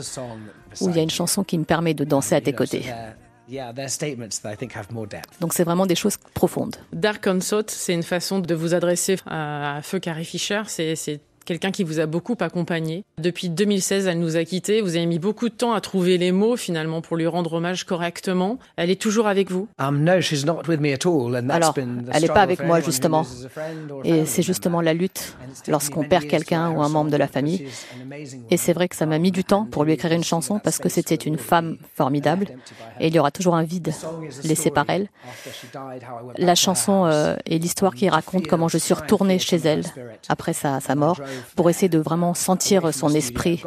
Où 0.80 0.90
il 0.90 0.96
y 0.96 1.00
a 1.00 1.04
une 1.04 1.10
chanson 1.10 1.44
qui 1.44 1.58
me 1.58 1.66
permet 1.66 1.94
de 1.94 2.06
danser 2.06 2.36
à 2.36 2.42
tes 2.42 2.54
côtés. 2.54 2.86
Donc 5.40 5.54
c'est 5.54 5.64
vraiment 5.64 5.86
des 5.86 5.96
choses 5.96 6.18
profondes. 6.34 6.78
Dark 6.94 7.24
Consort, 7.24 7.64
c'est 7.68 7.94
une 7.94 8.04
façon 8.04 8.40
de 8.40 8.56
vous 8.56 8.74
adresser 8.74 9.18
à, 9.26 9.78
à 9.78 9.82
Feu 9.82 10.00
Carrie 10.00 10.26
Fisher. 10.26 10.62
C'est 10.68 11.20
quelqu'un 11.46 11.72
qui 11.72 11.84
vous 11.84 12.00
a 12.00 12.06
beaucoup 12.06 12.36
accompagné. 12.40 13.04
Depuis 13.22 13.50
2016, 13.50 14.08
elle 14.08 14.20
nous 14.20 14.36
a 14.36 14.44
quittés. 14.44 14.82
Vous 14.82 14.96
avez 14.96 15.06
mis 15.06 15.20
beaucoup 15.20 15.50
de 15.50 15.54
temps 15.54 15.74
à 15.74 15.82
trouver 15.82 16.18
les 16.18 16.32
mots 16.32 16.56
finalement 16.56 17.02
pour 17.02 17.18
lui 17.18 17.28
rendre 17.28 17.54
hommage 17.54 17.84
correctement. 17.84 18.60
Elle 18.76 18.90
est 18.90 19.02
toujours 19.02 19.28
avec 19.28 19.52
vous? 19.52 19.68
Um, 19.80 20.04
no, 20.04 20.22
she's 20.22 20.46
not 20.46 20.64
with 20.68 20.80
me 20.80 20.94
at 20.94 21.06
all, 21.06 21.36
and 21.36 21.48
that's 21.48 21.56
Alors, 21.56 21.74
been 21.74 22.04
the 22.06 22.10
elle 22.14 22.22
n'est 22.22 22.28
pas 22.28 22.42
avec 22.42 22.64
moi 22.64 22.82
justement. 22.82 23.26
Et 24.04 24.26
c'est 24.26 24.44
justement 24.44 24.82
la 24.82 24.94
lutte 24.94 25.36
lorsqu'on 25.68 26.04
perd 26.04 26.28
quelqu'un 26.28 26.72
ou 26.72 26.82
un 26.82 26.90
membre 26.90 27.12
de 27.12 27.18
la 27.18 27.28
famille. 27.28 27.68
Et 28.50 28.58
c'est 28.58 28.74
vrai 28.74 28.88
que 28.88 28.96
ça 28.96 29.06
m'a 29.06 29.20
mis 29.20 29.32
du 29.32 29.44
temps 29.44 29.66
pour 29.66 29.84
lui 29.84 29.94
écrire 29.94 30.12
une 30.14 30.24
chanson 30.24 30.60
parce 30.60 30.80
que 30.80 30.90
c'était 30.90 31.16
une 31.16 31.38
femme 31.38 31.78
formidable 31.96 32.48
et 33.00 33.08
il 33.08 33.16
y 33.16 33.20
aura 33.20 33.32
toujours 33.32 33.56
un 33.56 33.64
vide 33.64 33.94
laissé 34.44 34.72
par 34.72 34.86
elle. 34.90 35.10
La 36.38 36.56
chanson 36.56 37.06
euh, 37.06 37.36
est 37.46 37.58
l'histoire 37.58 37.96
qui 37.96 38.10
raconte 38.10 38.48
comment 38.48 38.68
je 38.68 38.78
suis 38.78 38.94
retournée 38.94 39.40
chez 39.40 39.58
elle 39.58 39.84
après 40.30 40.54
sa, 40.54 40.80
sa 40.80 40.96
mort 40.96 41.20
pour 41.56 41.70
essayer 41.70 41.90
de 41.90 42.00
vraiment 42.00 42.34
sentir 42.34 42.94
son 42.94 43.10
esprit. 43.14 43.64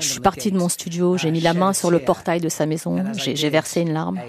Je 0.00 0.06
suis 0.06 0.20
partie 0.20 0.50
de 0.52 0.58
mon 0.58 0.68
studio, 0.68 1.16
j'ai 1.16 1.30
mis 1.30 1.40
la 1.40 1.54
main 1.54 1.72
sur 1.72 1.90
le 1.90 1.98
portail 1.98 2.40
de 2.40 2.48
sa 2.48 2.66
maison, 2.66 3.04
j'ai 3.14 3.50
versé 3.50 3.80
une 3.80 3.92
larme. 3.92 4.20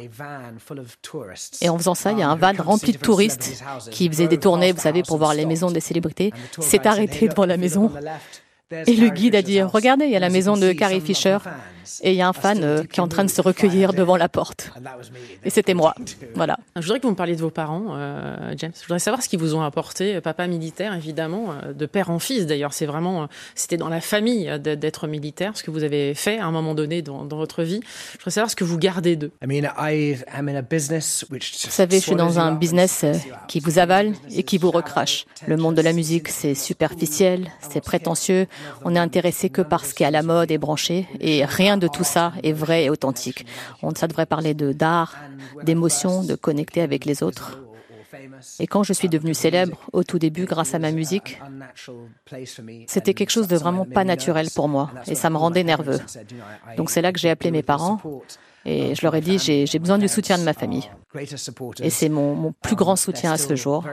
Et 1.62 1.70
en 1.70 1.78
faisant 1.78 1.96
ça, 1.96 2.12
il 2.12 2.20
y 2.20 2.24
a 2.24 2.30
un 2.30 2.36
van 2.36 2.54
rempli 2.58 2.94
de 2.94 2.98
touristes 2.98 3.64
qui 3.92 4.08
faisait 4.10 4.28
des 4.28 4.40
tournées, 4.40 4.72
vous 4.72 4.82
savez, 4.82 5.04
pour 5.04 5.18
voir 5.18 5.34
les 5.34 5.46
maisons 5.46 5.72
des 5.72 5.80
célébrités, 5.80 6.32
s'est 6.60 6.88
arrêté 6.88 7.28
devant 7.28 7.46
la 7.46 7.58
maison. 7.58 7.92
Et 8.72 8.96
le 8.96 9.10
guide 9.10 9.36
a 9.36 9.42
dit, 9.42 9.62
regardez, 9.62 10.06
il 10.06 10.12
y 10.12 10.16
a 10.16 10.20
la 10.20 10.30
maison 10.30 10.58
de 10.58 10.72
Carrie 10.72 11.02
Fisher. 11.02 11.38
Et 12.02 12.12
il 12.12 12.18
y 12.18 12.22
a 12.22 12.28
un 12.28 12.34
fan 12.34 12.64
euh, 12.64 12.84
qui 12.84 13.00
est 13.00 13.04
en 13.04 13.08
train 13.08 13.24
de 13.24 13.30
se 13.30 13.42
recueillir 13.42 13.94
devant 13.94 14.18
la 14.18 14.30
porte. 14.30 14.72
Et 15.44 15.50
c'était 15.50 15.74
moi. 15.74 15.94
Voilà. 16.36 16.58
Je 16.76 16.82
voudrais 16.82 17.00
que 17.00 17.06
vous 17.06 17.12
me 17.12 17.16
parliez 17.16 17.36
de 17.36 17.42
vos 17.42 17.50
parents, 17.50 17.88
euh, 17.92 18.54
James. 18.58 18.72
Je 18.76 18.86
voudrais 18.86 19.00
savoir 19.00 19.22
ce 19.22 19.30
qu'ils 19.30 19.40
vous 19.40 19.56
ont 19.56 19.62
apporté. 19.62 20.20
Papa 20.22 20.48
militaire, 20.48 20.94
évidemment, 20.94 21.54
euh, 21.64 21.74
de 21.74 21.86
père 21.86 22.10
en 22.10 22.20
fils. 22.20 22.46
D'ailleurs, 22.46 22.74
c'est 22.74 22.86
vraiment, 22.86 23.24
euh, 23.24 23.26
c'était 23.56 23.78
dans 23.78 23.90
la 23.90 24.02
famille 24.02 24.50
euh, 24.50 24.58
d'être 24.58 25.08
militaire, 25.08 25.56
ce 25.56 25.64
que 25.64 25.72
vous 25.72 25.84
avez 25.84 26.14
fait 26.14 26.40
à 26.40 26.46
un 26.46 26.52
moment 26.52 26.74
donné 26.76 27.02
dans, 27.02 27.26
dans 27.26 27.38
votre 27.38 27.64
vie. 27.64 27.80
Je 28.14 28.18
voudrais 28.18 28.32
savoir 28.32 28.50
ce 28.50 28.56
que 28.56 28.64
vous 28.64 28.78
gardez 28.78 29.16
d'eux. 29.16 29.32
I 29.44 29.48
mean, 29.48 29.70
I 29.78 30.18
am 30.34 30.50
in 30.50 30.56
a 30.56 30.62
business 30.62 31.26
which 31.30 31.66
Vous 31.66 31.72
savez, 31.72 32.00
je 32.00 32.04
suis 32.04 32.16
dans 32.16 32.40
un 32.40 32.54
business 32.54 33.02
euh, 33.04 33.14
qui 33.48 33.60
vous 33.60 33.80
avale 33.80 34.14
et 34.32 34.44
qui 34.44 34.58
vous 34.58 34.72
recrache. 34.72 35.26
Le 35.48 35.58
monde 35.58 35.76
de 35.76 35.82
la 35.82 35.94
musique, 35.94 36.30
c'est 36.30 36.56
superficiel, 36.56 37.48
c'est 37.70 37.82
prétentieux. 37.82 38.48
On 38.84 38.96
est 38.96 39.00
intéressé 39.00 39.50
que 39.50 39.62
par 39.62 39.86
ce 39.86 39.94
qui 39.94 40.04
est 40.04 40.08
à 40.08 40.12
la 40.12 40.24
mode 40.24 40.52
et 40.52 40.58
branché. 40.58 41.08
Et 41.20 41.46
rien 41.46 41.75
de 41.78 41.88
tout 41.88 42.04
ça 42.04 42.34
est 42.44 42.52
vrai 42.52 42.86
et 42.86 42.90
authentique. 42.90 43.46
On, 43.82 43.94
ça 43.94 44.08
devrait 44.08 44.26
parler 44.26 44.54
de 44.54 44.72
d'art, 44.72 45.16
d'émotion, 45.64 46.24
de 46.24 46.36
connecter 46.36 46.82
avec 46.82 47.06
les 47.06 47.24
autres. 47.24 47.60
Et 48.60 48.68
quand 48.68 48.84
je 48.84 48.94
suis 48.94 49.10
devenue 49.10 49.34
célèbre, 49.34 49.78
au 49.94 50.04
tout 50.04 50.20
début, 50.20 50.46
grâce 50.46 50.74
à 50.74 50.80
ma 50.80 50.92
musique, 50.92 51.40
c'était 52.88 53.14
quelque 53.14 53.30
chose 53.30 53.48
de 53.48 53.58
vraiment 53.58 53.86
pas 53.86 54.04
naturel 54.04 54.48
pour 54.54 54.68
moi 54.68 54.92
et 55.08 55.16
ça 55.16 55.30
me 55.30 55.38
rendait 55.38 55.64
nerveux. 55.64 56.00
Donc 56.78 56.90
c'est 56.90 57.02
là 57.02 57.12
que 57.12 57.20
j'ai 57.20 57.30
appelé 57.30 57.52
mes 57.52 57.64
parents 57.64 58.00
Et 58.66 58.96
je 58.96 59.02
leur 59.04 59.16
ai 59.16 59.22
dit, 59.22 59.38
j'ai 59.40 59.80
besoin 59.80 59.98
du 59.98 60.08
soutien 60.08 60.38
de 60.38 60.44
ma 60.44 60.54
famille. 60.54 60.90
Et 61.82 61.90
c'est 61.90 62.10
mon, 62.10 62.36
mon, 62.36 62.52
plus 62.52 62.76
grand 62.76 62.96
soutien 62.96 63.32
à 63.32 63.38
ce 63.38 63.56
jour. 63.56 63.84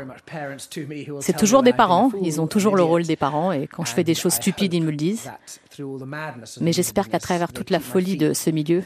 C'est 1.21 1.37
toujours 1.37 1.63
des 1.63 1.73
parents, 1.73 2.11
ils 2.23 2.41
ont 2.41 2.47
toujours 2.47 2.77
le 2.77 2.83
rôle 2.83 3.05
des 3.05 3.17
parents, 3.17 3.53
et 3.53 3.67
quand 3.67 3.85
je 3.85 3.93
fais 3.93 4.05
des 4.05 4.15
choses 4.15 4.35
stupides, 4.35 4.75
ils 4.75 4.83
me 4.83 4.91
le 4.91 4.97
disent. 4.97 5.31
Mais 6.61 6.73
j'espère 6.73 7.09
qu'à 7.09 7.19
travers 7.19 7.53
toute 7.53 7.71
la 7.71 7.81
folie 7.81 8.17
de 8.17 8.33
ce 8.33 8.51
milieu, 8.51 8.83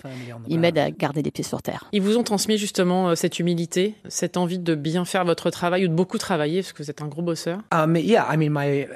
ils 0.49 0.59
m'aident 0.59 0.79
à 0.79 0.91
garder 0.91 1.23
les 1.23 1.31
pieds 1.31 1.45
sur 1.45 1.63
terre. 1.63 1.89
Ils 1.93 2.03
vous 2.03 2.17
ont 2.17 2.23
transmis 2.23 2.59
justement 2.59 3.09
euh, 3.09 3.15
cette 3.15 3.39
humilité, 3.39 3.95
cette 4.09 4.37
envie 4.37 4.59
de 4.59 4.75
bien 4.75 5.05
faire 5.05 5.25
votre 5.25 5.51
travail 5.51 5.85
ou 5.85 5.89
de 5.89 5.95
beaucoup 5.95 6.19
travailler, 6.19 6.63
parce 6.63 6.73
que 6.73 6.83
vous 6.83 6.91
êtes 6.91 7.03
un 7.03 7.09
gros 7.09 7.23
bosseur. 7.23 7.61
Um, 7.73 7.97
yeah, 7.97 8.27
I 8.33 8.37
mean, 8.37 8.51
my, 8.51 8.87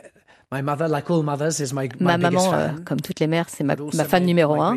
My 0.53 0.63
mother, 0.63 0.89
like 0.89 1.09
all 1.09 1.23
mothers, 1.23 1.61
is 1.61 1.73
my, 1.73 1.89
ma 2.01 2.17
my 2.17 2.23
maman, 2.25 2.51
fan, 2.51 2.55
euh, 2.55 2.81
comme 2.85 3.01
toutes 3.01 3.21
les 3.21 3.29
mères, 3.29 3.49
c'est 3.49 3.63
ma, 3.63 3.77
ma 3.77 4.05
fan 4.05 4.25
numéro 4.25 4.61
un, 4.61 4.77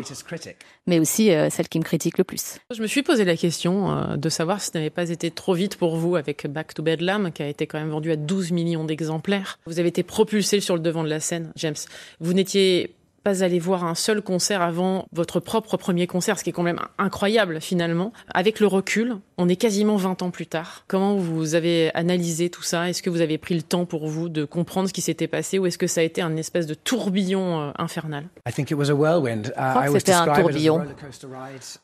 mais 0.86 1.00
aussi 1.00 1.32
euh, 1.32 1.50
celle 1.50 1.68
qui 1.68 1.80
me 1.80 1.84
critique 1.84 2.16
le 2.16 2.22
plus. 2.22 2.60
Je 2.72 2.80
me 2.80 2.86
suis 2.86 3.02
posé 3.02 3.24
la 3.24 3.36
question 3.36 3.90
euh, 3.90 4.16
de 4.16 4.28
savoir 4.28 4.60
si 4.60 4.70
ce 4.70 4.78
n'avait 4.78 4.90
pas 4.90 5.10
été 5.10 5.32
trop 5.32 5.52
vite 5.52 5.76
pour 5.76 5.96
vous 5.96 6.14
avec 6.14 6.46
Back 6.46 6.74
to 6.74 6.84
Bedlam, 6.84 7.32
qui 7.32 7.42
a 7.42 7.48
été 7.48 7.66
quand 7.66 7.80
même 7.80 7.90
vendu 7.90 8.12
à 8.12 8.16
12 8.16 8.52
millions 8.52 8.84
d'exemplaires. 8.84 9.58
Vous 9.66 9.80
avez 9.80 9.88
été 9.88 10.04
propulsé 10.04 10.60
sur 10.60 10.76
le 10.76 10.80
devant 10.80 11.02
de 11.02 11.08
la 11.08 11.18
scène, 11.18 11.50
James. 11.56 11.74
Vous 12.20 12.34
n'étiez 12.34 12.94
pas 13.24 13.42
allé 13.42 13.58
voir 13.58 13.84
un 13.84 13.96
seul 13.96 14.22
concert 14.22 14.62
avant 14.62 15.08
votre 15.12 15.40
propre 15.40 15.76
premier 15.76 16.06
concert, 16.06 16.38
ce 16.38 16.44
qui 16.44 16.50
est 16.50 16.52
quand 16.52 16.62
même 16.62 16.80
incroyable 16.98 17.60
finalement. 17.60 18.12
Avec 18.32 18.60
le 18.60 18.68
recul, 18.68 19.16
on 19.36 19.48
est 19.48 19.56
quasiment 19.56 19.96
20 19.96 20.22
ans 20.22 20.30
plus 20.30 20.46
tard. 20.46 20.84
Comment 20.86 21.16
vous 21.16 21.54
avez 21.54 21.92
analysé 21.94 22.50
tout 22.50 22.62
ça? 22.62 22.88
Est-ce 22.88 23.02
que 23.02 23.10
vous 23.10 23.20
avez 23.20 23.38
pris 23.38 23.54
le 23.54 23.62
temps 23.62 23.84
pour 23.84 24.06
vous 24.06 24.28
de 24.28 24.44
comprendre 24.44 24.88
ce 24.88 24.92
qui 24.92 25.00
s'était 25.00 25.26
passé 25.26 25.58
ou 25.58 25.66
est-ce 25.66 25.78
que 25.78 25.86
ça 25.86 26.00
a 26.00 26.04
été 26.04 26.22
un 26.22 26.36
espèce 26.36 26.66
de 26.66 26.74
tourbillon 26.74 27.60
euh, 27.60 27.70
infernal? 27.76 28.28
I 28.48 28.52
think 28.52 28.70
it 28.70 28.76
was 28.76 28.90
a 28.90 28.94
whirlwind. 28.94 29.48
Uh, 29.48 29.50
Je 29.56 29.70
crois 29.70 29.86
que 29.86 29.98
c'était 29.98 30.12
un 30.12 30.34
tourbillon. 30.34 30.82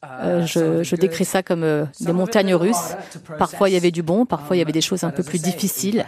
Euh, 0.05 0.47
je, 0.47 0.83
je, 0.83 0.97
décris 0.97 1.25
ça 1.25 1.43
comme 1.43 1.65
euh, 1.65 1.85
des 2.01 2.13
montagnes 2.13 2.55
russes. 2.55 2.95
Parfois 3.39 3.69
il 3.69 3.73
y 3.73 3.77
avait 3.77 3.91
du 3.91 4.03
bon, 4.03 4.27
parfois 4.27 4.57
il 4.57 4.61
y 4.61 4.63
avait 4.63 4.73
des 4.73 4.81
choses 4.81 5.03
un 5.03 5.11
peu 5.11 5.23
plus 5.23 5.43
difficiles. 5.43 6.05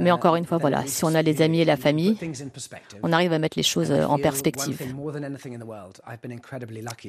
Mais 0.00 0.10
encore 0.10 0.36
une 0.36 0.46
fois, 0.46 0.58
voilà, 0.58 0.84
si 0.86 1.04
on 1.04 1.14
a 1.14 1.22
les 1.22 1.42
amis 1.42 1.60
et 1.60 1.64
la 1.64 1.76
famille, 1.76 2.16
on 3.02 3.12
arrive 3.12 3.32
à 3.32 3.38
mettre 3.38 3.58
les 3.58 3.62
choses 3.62 3.92
en 3.92 4.18
perspective. 4.18 4.80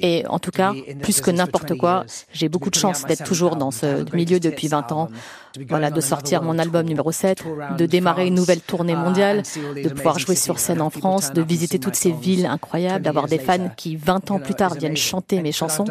Et 0.02 0.24
en 0.28 0.38
tout 0.38 0.50
cas, 0.50 0.74
plus 1.02 1.20
que 1.20 1.30
n'importe 1.30 1.76
quoi, 1.76 2.04
j'ai 2.32 2.48
beaucoup 2.48 2.70
de 2.70 2.74
chance 2.74 2.89
d'être 3.06 3.24
toujours 3.24 3.56
dans 3.56 3.70
ce 3.70 4.04
milieu 4.14 4.40
depuis 4.40 4.68
20 4.68 4.92
ans. 4.92 5.08
Voilà, 5.68 5.90
de 5.90 6.00
sortir 6.00 6.44
mon 6.44 6.60
album 6.60 6.86
numéro 6.86 7.10
7, 7.10 7.42
de 7.76 7.84
démarrer 7.84 8.28
une 8.28 8.34
nouvelle 8.34 8.60
tournée 8.60 8.94
mondiale, 8.94 9.42
de 9.74 9.88
pouvoir 9.88 10.18
jouer 10.20 10.36
sur 10.36 10.60
scène 10.60 10.80
en 10.80 10.90
France, 10.90 11.32
de 11.32 11.42
visiter 11.42 11.80
toutes 11.80 11.96
ces 11.96 12.12
villes 12.12 12.46
incroyables, 12.46 13.04
d'avoir 13.04 13.26
des 13.26 13.38
fans 13.38 13.68
qui 13.76 13.96
20 13.96 14.30
ans 14.30 14.38
plus 14.38 14.54
tard 14.54 14.74
viennent 14.74 14.96
chanter 14.96 15.42
mes 15.42 15.50
chansons. 15.50 15.86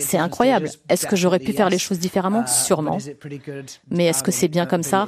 C'est 0.00 0.16
incroyable. 0.16 0.70
Est-ce 0.88 1.06
que 1.06 1.16
j'aurais 1.16 1.38
pu 1.38 1.52
faire 1.52 1.68
les 1.68 1.78
choses 1.78 1.98
différemment? 1.98 2.46
Sûrement. 2.46 2.96
Mais 3.90 4.06
est-ce 4.06 4.22
que 4.22 4.32
c'est 4.32 4.48
bien 4.48 4.64
comme 4.64 4.82
ça? 4.82 5.06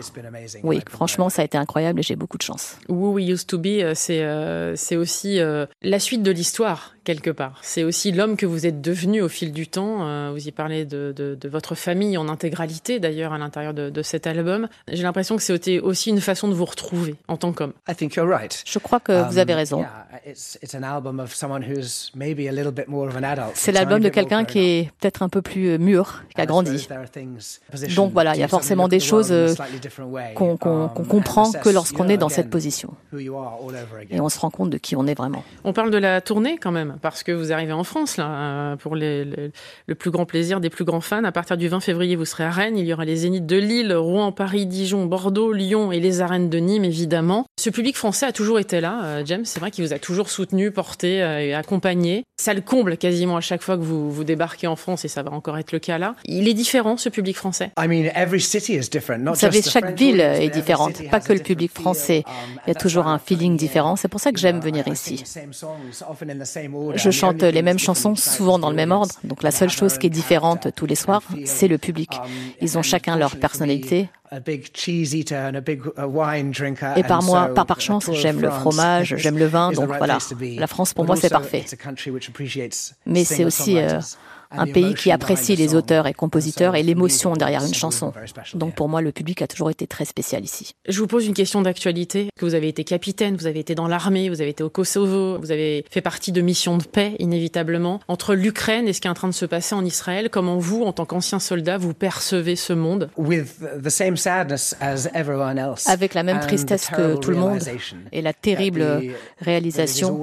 Oui, 0.63 0.81
franchement, 0.89 1.31
ça 1.31 1.41
a 1.41 1.47
été 1.47 1.57
incroyable 1.57 2.01
et 2.01 2.03
j'ai 2.03 2.17
beaucoup 2.17 2.37
de 2.37 2.43
chance. 2.43 2.77
Who 2.91 3.13
We 3.13 3.31
Used 3.31 3.47
to 3.47 3.59
Be, 3.59 3.95
c'est 3.95 4.97
aussi 4.97 5.41
la 5.83 5.99
suite 5.99 6.23
de 6.23 6.31
l'histoire 6.31 6.95
quelque 7.05 7.31
part. 7.31 7.59
C'est 7.63 7.85
aussi 7.85 8.13
l'homme 8.13 8.37
que 8.37 8.47
vous 8.47 8.67
êtes 8.67 8.81
devenu 8.81 9.23
au 9.23 9.29
fil 9.29 9.53
du 9.53 9.67
temps. 9.67 10.07
Euh, 10.07 10.31
vous 10.33 10.47
y 10.47 10.53
parlez 10.53 10.85
de, 10.85 11.13
de, 11.17 11.35
de, 11.35 11.49
votre 11.49 11.75
famille 11.75 12.17
en 12.19 12.29
intégralité, 12.29 13.01
d'ailleurs, 13.01 13.33
à 13.33 13.39
l'intérieur 13.39 13.75
de, 13.75 13.91
de, 13.91 14.03
cet 14.03 14.27
album. 14.27 14.69
J'ai 14.89 15.03
l'impression 15.03 15.37
que 15.37 15.43
c'est 15.43 15.81
aussi 15.81 16.11
une 16.11 16.21
façon 16.21 16.49
de 16.49 16.55
vous 16.55 16.65
retrouver 16.65 17.17
en 17.29 17.37
tant 17.37 17.53
qu'homme. 17.53 17.73
Je 18.67 18.79
crois 18.79 19.01
que 19.01 19.29
vous 19.29 19.39
avez 19.39 19.55
raison. 19.55 19.85
C'est 23.55 23.73
l'album 23.73 24.01
de 24.01 24.09
quelqu'un 24.09 24.45
qui 24.45 24.59
est 24.59 24.91
peut-être 25.01 25.23
un 25.23 25.29
peu 25.29 25.43
plus 25.43 25.71
euh, 25.71 25.79
mûr, 25.79 26.23
qui 26.35 26.41
a 26.41 26.47
grandi. 26.47 26.87
Donc 27.97 28.13
voilà, 28.13 28.35
il 28.35 28.41
y 28.41 28.45
a 28.45 28.49
forcément 28.49 28.89
des 28.89 29.01
choses 29.01 29.33
euh, 29.33 29.55
qu'on 30.35 30.57
qu 30.57 30.69
qu 30.95 31.09
comprend 31.09 31.51
que 31.53 31.69
lorsqu'on 31.69 32.09
est 32.09 32.19
dans 32.19 32.29
cette 32.29 32.51
position. 32.51 32.95
Et 33.19 34.21
on 34.21 34.29
se 34.29 34.39
rend 34.39 34.51
compte 34.51 34.71
de 34.71 34.79
qui 34.79 34.97
on 34.97 35.07
est 35.07 35.15
vraiment. 35.15 35.45
On 35.65 35.73
parle 35.73 35.91
de 35.91 35.99
la 35.99 36.21
tournée 36.21 36.59
quand 36.59 36.73
même 36.73 36.90
parce 37.01 37.23
que 37.23 37.33
vous 37.33 37.53
arrivez 37.53 37.73
en 37.73 37.85
France 37.85 38.17
là 38.17 38.29
euh, 38.29 38.77
pour 38.77 38.97
les, 38.97 39.25
les, 39.25 39.51
le 39.87 39.95
plus 39.95 40.11
grand 40.11 40.27
plaisir 40.27 40.61
des 40.61 40.71
plus 40.71 40.85
grands 40.85 41.01
fans. 41.01 41.25
À 41.25 41.33
partir 41.33 41.57
du 41.57 41.69
20 41.69 41.81
février, 41.81 42.17
vous 42.17 42.25
serez 42.25 42.45
à 42.45 42.51
Rennes. 42.51 42.79
Il 42.79 42.87
y 42.87 42.93
aura 42.93 43.05
les 43.05 43.17
Zéniths 43.17 43.47
de 43.47 43.57
Lille, 43.57 43.95
Rouen, 43.95 44.33
Paris, 44.33 44.67
Dijon, 44.67 45.07
Bordeaux, 45.07 45.53
Lyon 45.53 45.93
et 45.93 46.01
les 46.01 46.21
arènes 46.21 46.49
de 46.49 46.59
Nîmes, 46.59 46.85
évidemment. 46.85 47.47
Ce 47.59 47.71
public 47.71 47.97
français 47.97 48.27
a 48.27 48.33
toujours 48.33 48.59
été 48.59 48.81
là, 48.81 49.05
euh, 49.05 49.23
James. 49.25 49.45
C'est 49.45 49.61
vrai 49.61 49.71
qu'il 49.71 49.85
vous 49.85 49.93
a 49.93 49.99
toujours 49.99 50.31
soutenu, 50.31 50.71
porté 50.71 51.23
euh, 51.23 51.41
et 51.41 51.55
accompagné. 51.55 52.25
Ça 52.41 52.55
le 52.55 52.61
comble 52.61 52.97
quasiment 52.97 53.37
à 53.37 53.41
chaque 53.41 53.63
fois 53.63 53.77
que 53.77 53.83
vous, 53.83 54.11
vous 54.11 54.25
débarquez 54.25 54.67
en 54.67 54.77
France 54.77 55.05
et 55.05 55.09
ça 55.09 55.23
va 55.23 55.31
encore 55.33 55.59
être 55.59 55.73
le 55.73 55.79
cas 55.79 55.99
là. 55.99 56.15
Il 56.25 56.49
est 56.49 56.55
différent 56.55 56.97
ce 56.97 57.09
public 57.09 57.37
français. 57.37 57.71
I 57.79 57.87
mean, 57.87 58.11
every 58.15 58.41
city 58.41 58.75
is 58.75 58.89
different, 58.91 59.19
not 59.19 59.33
vous 59.33 59.41
savez, 59.41 59.63
chaque 59.63 59.97
ville 59.99 60.21
est 60.21 60.49
différente, 60.49 61.09
pas 61.11 61.21
que 61.21 61.33
le 61.33 61.41
public 61.41 61.73
français. 61.73 62.25
Il 62.67 62.69
y 62.69 62.71
a 62.71 62.75
toujours 62.75 63.07
un 63.07 63.19
feeling 63.19 63.57
différent. 63.57 63.97
C'est 63.97 64.09
pour 64.09 64.21
ça 64.21 64.33
que 64.33 64.39
j'aime 64.39 64.61
venir 64.61 64.87
ici. 64.89 65.23
Je 66.95 67.11
chante 67.11 67.43
les 67.43 67.63
mêmes 67.63 67.79
chansons, 67.79 68.15
souvent 68.15 68.59
dans 68.59 68.71
le 68.71 68.77
même 68.77 68.93
ordre. 68.93 69.15
Donc 69.25 69.43
la 69.43 69.51
seule 69.51 69.71
chose 69.71 69.99
qui 69.99 70.07
est 70.07 70.11
différente 70.11 70.69
tous 70.75 70.87
les 70.87 70.95
soirs, 70.95 71.23
c'est 71.45 71.69
le 71.69 71.79
public. 71.79 72.11
Ils 72.61 72.79
ont 72.79 72.83
chacun 72.83 73.17
leur 73.17 73.37
personnalité. 73.37 74.09
Et 76.97 77.03
par 77.03 77.23
moi, 77.23 77.49
par, 77.55 77.67
par 77.67 77.81
chance, 77.81 78.11
j'aime 78.13 78.41
le 78.41 78.51
fromage, 78.51 79.15
j'aime 79.17 79.39
le 79.39 79.47
vin, 79.47 79.73
donc 79.73 79.89
voilà. 79.89 80.19
La 80.57 80.67
France, 80.67 80.95
pour 80.95 81.05
moi, 81.05 81.17
c'est 81.17 81.31
parfait. 81.31 81.65
Mais 83.07 83.25
c'est 83.25 83.45
aussi 83.45 83.79
euh, 83.79 84.01
un 84.51 84.67
pays 84.67 84.95
qui 84.95 85.11
apprécie 85.11 85.57
les 85.57 85.75
auteurs 85.75 86.07
et 86.07 86.15
compositeurs 86.15 86.77
et 86.77 86.83
l'émotion 86.83 87.35
derrière 87.35 87.65
une 87.65 87.75
chanson. 87.75 88.13
Donc 88.55 88.75
pour 88.75 88.89
moi, 88.89 89.01
le 89.01 89.13
public 89.13 89.43
a 89.43 89.47
toujours 89.47 89.71
été 89.71 89.87
très 89.87 90.05
spécial 90.05 90.45
ici. 90.45 90.75
Je 90.89 90.99
vous 90.99 91.07
pose 91.07 91.27
une 91.27 91.35
question 91.35 91.63
d'actualité. 91.63 92.29
Vous 92.41 92.55
avez 92.55 92.69
été 92.69 92.85
capitaine, 92.85 93.37
vous 93.37 93.47
avez 93.47 93.61
été 93.61 93.75
dans 93.75 93.87
l'armée, 93.87 94.29
vous 94.29 94.41
avez 94.41 94.51
été 94.51 94.63
au 94.63 94.71
Kosovo, 94.71 95.39
vous 95.39 95.51
avez 95.51 95.85
fait 95.91 96.01
partie 96.01 96.33
de 96.33 96.41
missions 96.41 96.79
de 96.79 96.85
paix, 96.85 97.15
inévitablement. 97.19 98.01
Entre 98.09 98.35
l'Ukraine 98.35 98.89
et 98.89 98.93
ce 98.93 99.01
qui 99.01 99.09
est 99.09 99.11
en 99.11 99.15
train 99.15 99.29
de 99.29 99.35
se 99.35 99.47
passer 99.47 99.75
en 99.75 99.85
Israël, 99.85 100.31
comment 100.31 100.59
vous, 100.59 100.83
en 100.83 100.93
tant 100.93 101.05
qu'ancien 101.05 101.39
soldat, 101.39 101.79
vous 101.79 101.95
percevez 101.95 102.57
ce 102.57 102.73
monde? 102.73 103.11
Avec 105.87 106.15
la 106.15 106.23
même 106.23 106.41
tristesse 106.41 106.89
que 106.89 107.17
tout 107.17 107.31
le 107.31 107.37
monde 107.37 107.63
et 108.13 108.23
la 108.23 108.33
terrible 108.33 109.03
réalisation 109.41 110.23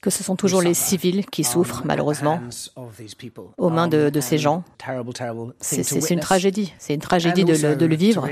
que 0.00 0.10
ce 0.10 0.24
sont 0.24 0.36
toujours 0.36 0.62
les 0.62 0.74
civils 0.74 1.26
qui 1.26 1.44
souffrent, 1.44 1.82
malheureusement 1.84 2.40
aux 3.58 3.70
mains 3.70 3.88
de, 3.88 4.10
de 4.10 4.20
ces 4.20 4.38
gens. 4.38 4.64
C'est 5.60 6.10
une 6.10 6.20
tragédie, 6.20 6.72
c'est 6.78 6.94
une 6.94 7.00
tragédie 7.00 7.44
de 7.44 7.52
le, 7.54 7.76
de 7.76 7.86
le 7.86 7.96
vivre. 7.96 8.26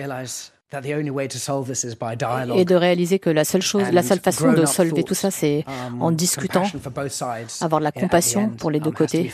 et 2.56 2.64
de 2.64 2.75
réaliser 2.76 3.18
que 3.18 3.28
la 3.30 3.44
seule 3.44 3.62
chose, 3.62 3.90
la 3.90 4.02
seule 4.04 4.20
façon 4.20 4.52
de 4.52 4.64
solver 4.66 5.02
tout 5.02 5.14
ça, 5.14 5.30
c'est 5.32 5.64
en 6.00 6.12
discutant, 6.12 6.62
avoir 7.60 7.80
de 7.80 7.84
la 7.84 7.92
compassion 7.92 8.50
pour 8.50 8.70
les 8.70 8.78
deux 8.80 8.92
côtés. 8.92 9.32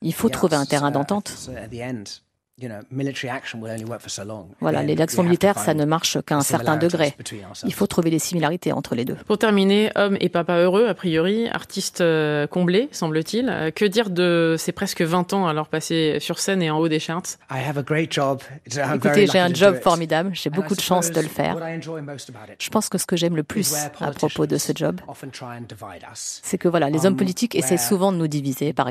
Il 0.00 0.14
faut 0.14 0.28
trouver 0.30 0.56
un 0.56 0.64
terrain 0.66 0.90
d'entente. 0.90 1.32
Voilà, 4.60 4.82
les 4.82 5.00
actions 5.00 5.22
militaires, 5.22 5.58
ça 5.58 5.74
ne 5.74 5.84
marche 5.84 6.18
qu'à 6.26 6.36
un 6.36 6.42
certain 6.42 6.76
degré. 6.76 7.14
Il 7.64 7.74
faut 7.74 7.86
trouver 7.86 8.10
des 8.10 8.18
similarités 8.18 8.72
entre 8.72 8.94
les 8.94 9.04
deux. 9.04 9.16
Pour 9.26 9.38
terminer, 9.38 9.90
homme 9.96 10.16
et 10.20 10.28
papa 10.28 10.56
heureux, 10.56 10.86
a 10.86 10.94
priori, 10.94 11.48
artiste 11.48 12.00
euh, 12.00 12.46
comblé, 12.46 12.88
semble-t-il. 12.92 13.48
Euh, 13.48 13.70
que 13.70 13.84
dire 13.84 14.10
de 14.10 14.56
ces 14.58 14.72
presque 14.72 15.02
20 15.02 15.32
ans 15.32 15.46
alors 15.46 15.68
passés 15.68 16.18
sur 16.20 16.38
scène 16.38 16.62
et 16.62 16.70
en 16.70 16.78
haut 16.78 16.88
des 16.88 16.98
charts? 16.98 17.22
Écoutez, 18.94 19.26
j'ai 19.26 19.38
un 19.38 19.52
job 19.52 19.80
formidable, 19.80 20.30
j'ai 20.34 20.50
beaucoup 20.50 20.74
de 20.74 20.80
chance 20.80 21.10
de 21.10 21.20
le 21.20 21.28
faire. 21.28 21.56
Je 22.58 22.70
pense 22.70 22.88
que 22.88 22.98
ce 22.98 23.06
que 23.06 23.16
j'aime 23.16 23.36
le 23.36 23.42
plus 23.42 23.74
à 24.00 24.10
propos 24.12 24.46
de 24.46 24.56
ce 24.56 24.72
job, 24.74 25.00
c'est 26.42 26.58
que 26.58 26.68
voilà, 26.68 26.90
les 26.90 27.06
hommes 27.06 27.12
um, 27.12 27.18
politiques 27.18 27.54
essaient 27.54 27.76
souvent 27.76 28.12
de 28.12 28.16
nous 28.16 28.28
diviser, 28.28 28.72
par 28.72 28.88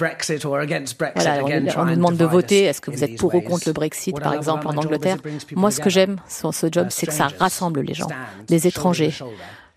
uh, 0.00 0.62
exemple. 0.62 1.12
Voilà, 1.14 1.44
on, 1.44 1.80
on 1.80 1.84
nous 1.86 1.94
demande 1.94 2.16
de 2.16 2.24
voter. 2.24 2.64
Est-ce 2.64 2.80
que 2.80 2.90
vous 2.90 3.04
êtes 3.04 3.16
pour 3.16 3.34
ou 3.34 3.40
contre 3.40 3.64
le 3.66 3.72
Brexit, 3.72 4.18
par 4.20 4.34
exemple, 4.34 4.66
en 4.66 4.76
Angleterre 4.76 5.18
Moi, 5.54 5.70
ce 5.70 5.80
que 5.80 5.90
j'aime 5.90 6.16
sur 6.28 6.54
ce 6.54 6.68
job, 6.70 6.88
c'est 6.90 7.06
que 7.06 7.12
ça 7.12 7.28
rassemble 7.38 7.80
les 7.80 7.94
gens, 7.94 8.08
les 8.48 8.66
étrangers 8.66 9.12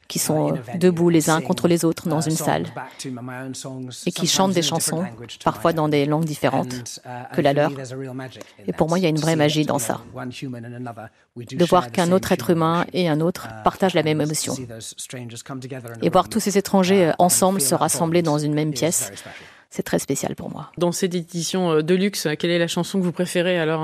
qui 0.07 0.19
sont 0.19 0.53
debout 0.75 1.09
les 1.09 1.31
uns 1.31 1.41
contre 1.41 1.67
les 1.67 1.85
autres 1.85 2.07
dans 2.07 2.21
une 2.21 2.35
salle 2.35 2.65
et 4.05 4.11
qui 4.11 4.27
chantent 4.27 4.53
des 4.53 4.61
chansons, 4.61 5.05
parfois 5.43 5.73
dans 5.73 5.89
des 5.89 6.05
langues 6.05 6.25
différentes 6.25 6.99
que 7.33 7.41
la 7.41 7.53
leur. 7.53 7.71
Et 8.67 8.73
pour 8.73 8.89
moi, 8.89 8.99
il 8.99 9.01
y 9.01 9.05
a 9.05 9.09
une 9.09 9.17
vraie 9.17 9.35
magie 9.35 9.65
dans 9.65 9.79
ça. 9.79 10.01
De 11.35 11.65
voir 11.65 11.91
qu'un 11.91 12.11
autre 12.11 12.31
être 12.31 12.51
humain 12.51 12.85
et 12.93 13.09
un 13.09 13.21
autre 13.21 13.47
partagent 13.63 13.95
la 13.95 14.03
même 14.03 14.21
émotion. 14.21 14.55
Et 16.03 16.09
voir 16.09 16.29
tous 16.29 16.39
ces 16.39 16.57
étrangers 16.59 17.11
ensemble 17.17 17.59
se 17.59 17.73
rassembler 17.73 18.21
dans 18.21 18.37
une 18.37 18.53
même 18.53 18.71
pièce, 18.71 19.11
c'est 19.75 19.83
très 19.83 19.99
spécial 19.99 20.35
pour 20.35 20.51
moi. 20.51 20.71
Dans 20.77 20.91
cette 20.91 21.15
édition 21.15 21.81
de 21.81 21.95
luxe, 21.95 22.27
quelle 22.37 22.51
est 22.51 22.59
la 22.59 22.67
chanson 22.67 22.99
que 22.99 23.03
vous 23.03 23.11
préférez 23.11 23.57
alors, 23.57 23.81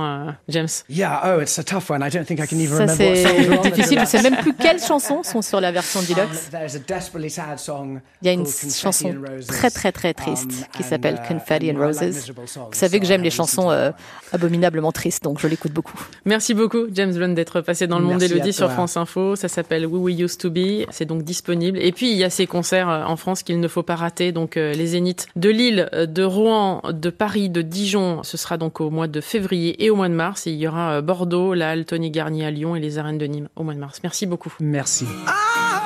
James? 0.47 0.67
Yeah, 0.89 1.21
oh, 1.25 1.41
it's 1.41 1.57
a 1.59 1.63
tough 1.63 1.89
one. 1.89 2.01
I 2.05 2.09
don't 2.09 2.25
think 2.25 2.39
I 2.39 2.47
can 2.47 2.57
even 2.59 2.77
Ça, 2.77 2.93
remember 2.93 3.15
c'est 3.15 3.71
difficile. 3.71 3.83
Je 3.89 3.95
deluxe. 3.95 4.09
sais 4.09 4.21
même 4.21 4.37
plus 4.37 4.53
quelles 4.53 4.79
chansons 4.81 5.23
sont 5.23 5.41
sur 5.41 5.59
la 5.59 5.71
version 5.71 5.99
Um, 5.99 6.05
deluxe. 6.05 6.49
there's 6.51 6.75
a 6.75 6.79
desperately 6.79 7.29
sad 7.29 7.57
song 7.59 7.99
Il 8.21 8.27
y 8.27 8.29
a 8.29 8.33
une 8.33 8.45
chanson 8.45 9.13
très 9.47 9.69
très 9.71 9.91
très 9.91 10.13
triste 10.13 10.45
um, 10.51 10.65
qui 10.75 10.83
s'appelle 10.83 11.19
uh, 11.23 11.27
Confetti 11.27 11.71
and 11.71 11.79
Roses. 11.79 12.31
Vous 12.45 12.59
savez 12.73 12.99
que 12.99 13.05
j'aime 13.05 13.23
les 13.23 13.29
chansons 13.31 13.71
euh, 13.71 13.91
abominablement 14.31 14.91
tristes, 14.91 15.23
donc 15.23 15.39
je 15.39 15.47
l'écoute 15.47 15.71
beaucoup. 15.71 15.99
Merci 16.25 16.53
beaucoup, 16.53 16.85
James 16.93 17.13
Blunt, 17.13 17.29
d'être 17.33 17.61
passé 17.61 17.87
dans 17.87 17.99
le 17.99 18.05
monde 18.05 18.19
d'Elodie 18.19 18.53
sur. 18.53 18.69
France 18.71 18.97
Info. 18.97 19.35
Ça 19.35 19.47
s'appelle 19.47 19.85
We 19.87 20.15
We 20.15 20.19
Used 20.21 20.39
to 20.41 20.51
Be. 20.51 20.85
C'est 20.91 21.05
donc 21.05 21.23
disponible. 21.23 21.79
Et 21.79 21.91
puis, 21.91 22.11
il 22.11 22.17
y 22.17 22.23
a 22.23 22.29
ces 22.29 22.45
concerts 22.45 22.87
euh, 22.87 23.03
en 23.03 23.15
France 23.15 23.41
qu'il 23.41 23.59
ne 23.59 23.67
faut 23.67 23.81
pas 23.83 23.95
rater. 23.95 24.31
Donc, 24.31 24.57
euh, 24.57 24.73
les 24.73 24.87
Zéniths 24.87 25.27
de 25.35 25.49
Lille, 25.49 25.78
euh, 25.93 26.05
de 26.05 26.23
Rouen, 26.23 26.81
de 26.89 27.09
Paris, 27.09 27.49
de 27.49 27.61
Dijon. 27.61 28.23
Ce 28.23 28.37
sera 28.37 28.57
donc 28.57 28.81
au 28.81 28.89
mois 28.89 29.07
de 29.07 29.21
février 29.21 29.83
et 29.83 29.89
au 29.89 29.95
mois 29.95 30.09
de 30.09 30.13
mars. 30.13 30.47
Et 30.47 30.51
il 30.51 30.57
y 30.57 30.67
aura 30.67 30.93
euh, 30.93 31.01
Bordeaux, 31.01 31.53
la 31.53 31.71
Halle 31.71 31.85
Tony 31.85 32.11
Garnier 32.11 32.45
à 32.45 32.51
Lyon 32.51 32.75
et 32.75 32.79
les 32.79 32.97
arènes 32.97 33.17
de 33.17 33.25
Nîmes 33.25 33.49
au 33.55 33.63
mois 33.63 33.73
de 33.73 33.79
mars. 33.79 33.99
Merci 34.03 34.25
beaucoup. 34.25 34.53
Merci. 34.59 35.05
Oh, 35.27 35.78